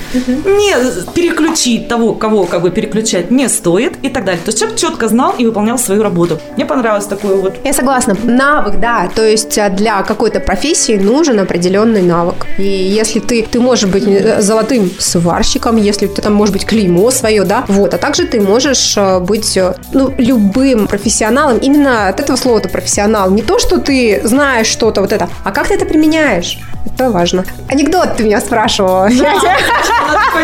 не 0.59 0.73
переключить 1.13 1.87
того, 1.87 2.13
кого 2.13 2.45
как 2.45 2.61
бы 2.61 2.71
переключать 2.71 3.31
не 3.31 3.47
стоит 3.49 3.97
и 4.03 4.09
так 4.09 4.25
далее. 4.25 4.41
То 4.43 4.49
есть 4.49 4.59
человек 4.59 4.77
четко 4.77 5.07
знал 5.07 5.33
и 5.37 5.45
выполнял 5.45 5.77
свою 5.77 6.03
работу. 6.03 6.39
Мне 6.55 6.65
понравилось 6.65 7.05
такое 7.05 7.35
вот 7.35 7.55
Я 7.63 7.73
согласна. 7.73 8.15
Навык, 8.23 8.79
да. 8.79 9.09
То 9.15 9.25
есть 9.25 9.57
а, 9.57 9.69
для 9.69 10.03
какой-то 10.03 10.39
профессии 10.39 10.97
нужен 10.97 11.39
определенный 11.39 12.01
навык. 12.01 12.45
И 12.57 12.63
если 12.63 13.19
ты, 13.19 13.43
ты 13.43 13.59
можешь 13.59 13.89
быть 13.89 14.05
э, 14.07 14.41
золотым 14.41 14.91
сварщиком, 14.99 15.77
если 15.77 16.07
ты 16.07 16.21
там 16.21 16.33
можешь 16.33 16.53
быть 16.53 16.65
клеймо 16.65 17.11
свое, 17.11 17.43
да, 17.43 17.63
вот. 17.67 17.93
А 17.93 17.97
также 17.97 18.25
ты 18.25 18.41
можешь 18.41 18.95
э, 18.97 19.19
быть 19.19 19.57
э, 19.57 19.73
ну, 19.93 20.13
любым 20.17 20.87
профессионалом. 20.87 21.57
Именно 21.57 22.09
от 22.09 22.19
этого 22.19 22.37
слова 22.37 22.59
ты 22.59 22.69
профессионал. 22.69 23.31
Не 23.31 23.41
то, 23.41 23.59
что 23.59 23.79
ты 23.79 24.21
знаешь 24.23 24.67
что-то 24.67 25.01
вот 25.01 25.13
это, 25.13 25.29
а 25.43 25.51
как 25.51 25.67
ты 25.67 25.75
это 25.75 25.85
применяешь. 25.85 26.59
Это 26.85 27.11
важно. 27.11 27.45
Анекдот 27.69 28.17
ты 28.17 28.23
меня 28.23 28.41
спрашивала. 28.41 29.09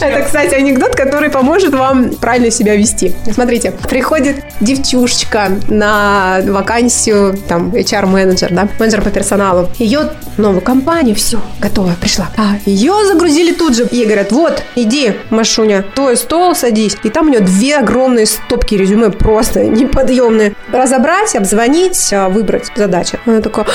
Это, 0.00 0.22
кстати, 0.24 0.54
анекдот, 0.54 0.94
который 0.94 1.30
поможет 1.30 1.74
вам 1.74 2.10
правильно 2.10 2.50
себя 2.50 2.76
вести. 2.76 3.14
Смотрите, 3.32 3.72
приходит 3.88 4.44
девчушечка 4.60 5.50
на 5.68 6.40
вакансию, 6.46 7.36
там, 7.48 7.70
HR-менеджер, 7.70 8.52
да, 8.52 8.68
менеджер 8.78 9.02
по 9.02 9.10
персоналу. 9.10 9.68
Ее 9.78 10.10
новую 10.38 10.60
компанию, 10.62 11.14
все, 11.14 11.40
готово, 11.60 11.92
пришла. 12.00 12.28
А 12.36 12.56
ее 12.64 12.94
загрузили 13.06 13.52
тут 13.52 13.76
же. 13.76 13.86
Ей 13.90 14.04
говорят, 14.04 14.32
вот, 14.32 14.62
иди, 14.74 15.14
Машуня, 15.30 15.84
твой 15.94 16.16
стол, 16.16 16.54
садись. 16.54 16.96
И 17.02 17.10
там 17.10 17.26
у 17.26 17.30
нее 17.30 17.40
две 17.40 17.76
огромные 17.78 18.26
стопки 18.26 18.74
резюме, 18.74 19.10
просто 19.10 19.64
неподъемные. 19.64 20.54
Разобрать, 20.72 21.34
обзвонить, 21.36 22.12
а, 22.12 22.28
выбрать 22.28 22.70
задача. 22.74 23.18
Она 23.26 23.40
такая, 23.40 23.66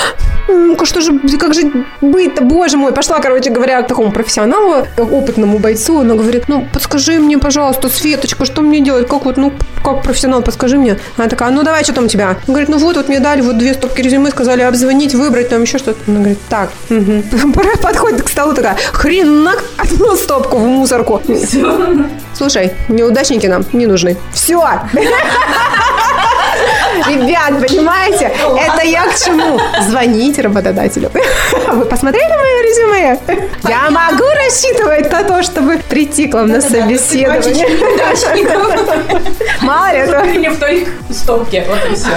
что 0.84 1.00
же, 1.00 1.18
как 1.38 1.54
же 1.54 1.84
быть-то, 2.00 2.42
боже 2.42 2.76
мой. 2.76 2.92
Пошла, 2.92 3.20
короче 3.20 3.50
говоря, 3.50 3.82
к 3.82 3.88
такому 3.88 4.07
профессионалу, 4.10 4.86
к 4.96 5.00
опытному 5.00 5.58
бойцу. 5.58 6.00
Она 6.00 6.14
говорит, 6.14 6.44
ну, 6.48 6.66
подскажи 6.72 7.18
мне, 7.18 7.38
пожалуйста, 7.38 7.88
Светочка, 7.88 8.44
что 8.44 8.62
мне 8.62 8.80
делать? 8.80 9.08
Как 9.08 9.24
вот, 9.24 9.36
ну, 9.36 9.52
как 9.84 10.02
профессионал, 10.02 10.42
подскажи 10.42 10.78
мне. 10.78 10.98
Она 11.16 11.28
такая, 11.28 11.50
ну, 11.50 11.62
давай, 11.62 11.84
что 11.84 11.92
там 11.92 12.04
у 12.04 12.08
тебя? 12.08 12.36
Он 12.46 12.54
говорит, 12.54 12.68
ну, 12.68 12.78
вот, 12.78 12.96
вот 12.96 13.08
мне 13.08 13.20
дали 13.20 13.40
вот 13.40 13.58
две 13.58 13.74
стопки 13.74 14.00
резюме, 14.00 14.30
сказали 14.30 14.62
обзвонить, 14.62 15.14
выбрать, 15.14 15.48
там 15.48 15.62
еще 15.62 15.78
что-то. 15.78 15.98
Она 16.06 16.18
говорит, 16.18 16.38
так, 16.48 16.70
мгм». 16.88 17.22
подходит 17.82 18.22
к 18.22 18.28
столу 18.28 18.54
такая, 18.54 18.76
хренак, 18.92 19.62
одну 19.76 20.16
стопку 20.16 20.58
в 20.58 20.66
мусорку. 20.66 21.22
Слушай, 22.34 22.72
неудачники 22.88 23.46
нам 23.46 23.64
не 23.72 23.86
нужны. 23.86 24.16
Все. 24.32 24.62
Ребят, 27.08 27.66
понимаете, 27.66 28.30
это 28.56 28.86
я 28.86 29.06
к 29.06 29.18
чему? 29.18 29.58
Звоните 29.88 30.42
работодателю. 30.42 31.10
Вы 31.72 31.84
посмотрели 31.84 32.28
мое 32.28 32.62
резюме? 32.62 33.18
Я 33.68 33.90
могу 33.90 34.24
рассчитывать 34.44 35.10
на 35.10 35.22
то, 35.24 35.42
чтобы 35.42 35.78
прийти 35.88 36.26
к 36.28 36.34
вам 36.34 36.48
на 36.48 36.60
собеседование. 36.60 37.66
Мало 39.62 39.92
ли, 39.92 39.98
это 39.98 40.26
Не 40.26 40.50
в 40.50 40.58
той 40.58 40.86
стопке. 41.10 41.64
Вот 41.68 41.78
и 41.90 41.94
все. 41.94 42.10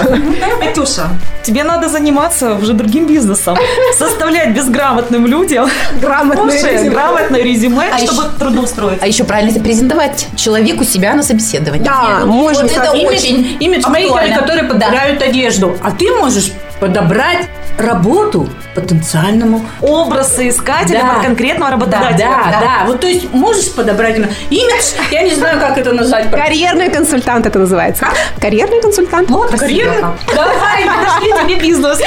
Катюша, 0.60 1.08
тебе 1.42 1.64
надо 1.64 1.88
заниматься 1.88 2.54
уже 2.54 2.72
другим 2.72 3.06
бизнесом. 3.06 3.56
Составлять 3.96 4.50
безграмотным 4.50 5.26
людям 5.26 5.68
грамотное 6.00 6.62
резюме. 6.62 6.90
грамотное 6.90 7.42
резюме, 7.42 7.90
А 7.92 7.98
чтобы 7.98 8.24
трудоустроиться. 8.38 9.04
А 9.04 9.08
еще 9.08 9.24
правильно 9.24 9.58
презентовать 9.60 10.28
человеку 10.36 10.84
себя 10.84 11.14
на 11.14 11.22
собеседовании. 11.22 11.84
Да, 11.84 12.22
можем. 12.24 12.62
Вот 12.66 12.76
это 12.76 12.96
Имидж, 12.96 13.12
очень 13.12 13.56
имидж 13.60 13.88
мейкеры, 13.88 14.34
которые 14.34 14.68
Да. 14.72 14.81
Подбирают 14.86 15.22
одежду. 15.22 15.76
А 15.82 15.90
ты 15.92 16.10
можешь 16.12 16.52
подобрать 16.80 17.46
работу 17.78 18.48
потенциальному 18.74 19.64
Образ 19.80 20.34
соискателя 20.34 21.00
Да. 21.00 21.14
под 21.14 21.22
конкретного 21.26 21.70
Да, 21.70 21.76
работодателя. 21.76 22.28
да, 22.28 22.60
да. 22.60 22.82
Вот 22.86 23.00
то 23.00 23.06
есть 23.06 23.32
можешь 23.32 23.72
подобрать 23.72 24.16
имидж, 24.50 24.84
я 25.10 25.22
не 25.22 25.34
знаю, 25.34 25.60
как 25.60 25.78
это 25.78 25.92
назвать. 25.92 26.30
Карьерный 26.30 26.90
консультант 26.90 27.46
это 27.46 27.58
называется. 27.58 28.06
Карьерный 28.40 28.80
консультант. 28.82 29.28
Карьерный? 29.58 30.02
Давай, 30.34 30.84
нашли 30.84 31.30
тебе 31.32 31.60
бизнес. 31.60 31.98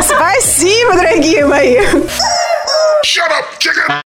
Спасибо, 0.00 0.94
дорогие 0.94 1.46
мои. 1.46 1.78
Shut 3.04 3.30
up, 3.30 3.44
chicken! 3.58 4.07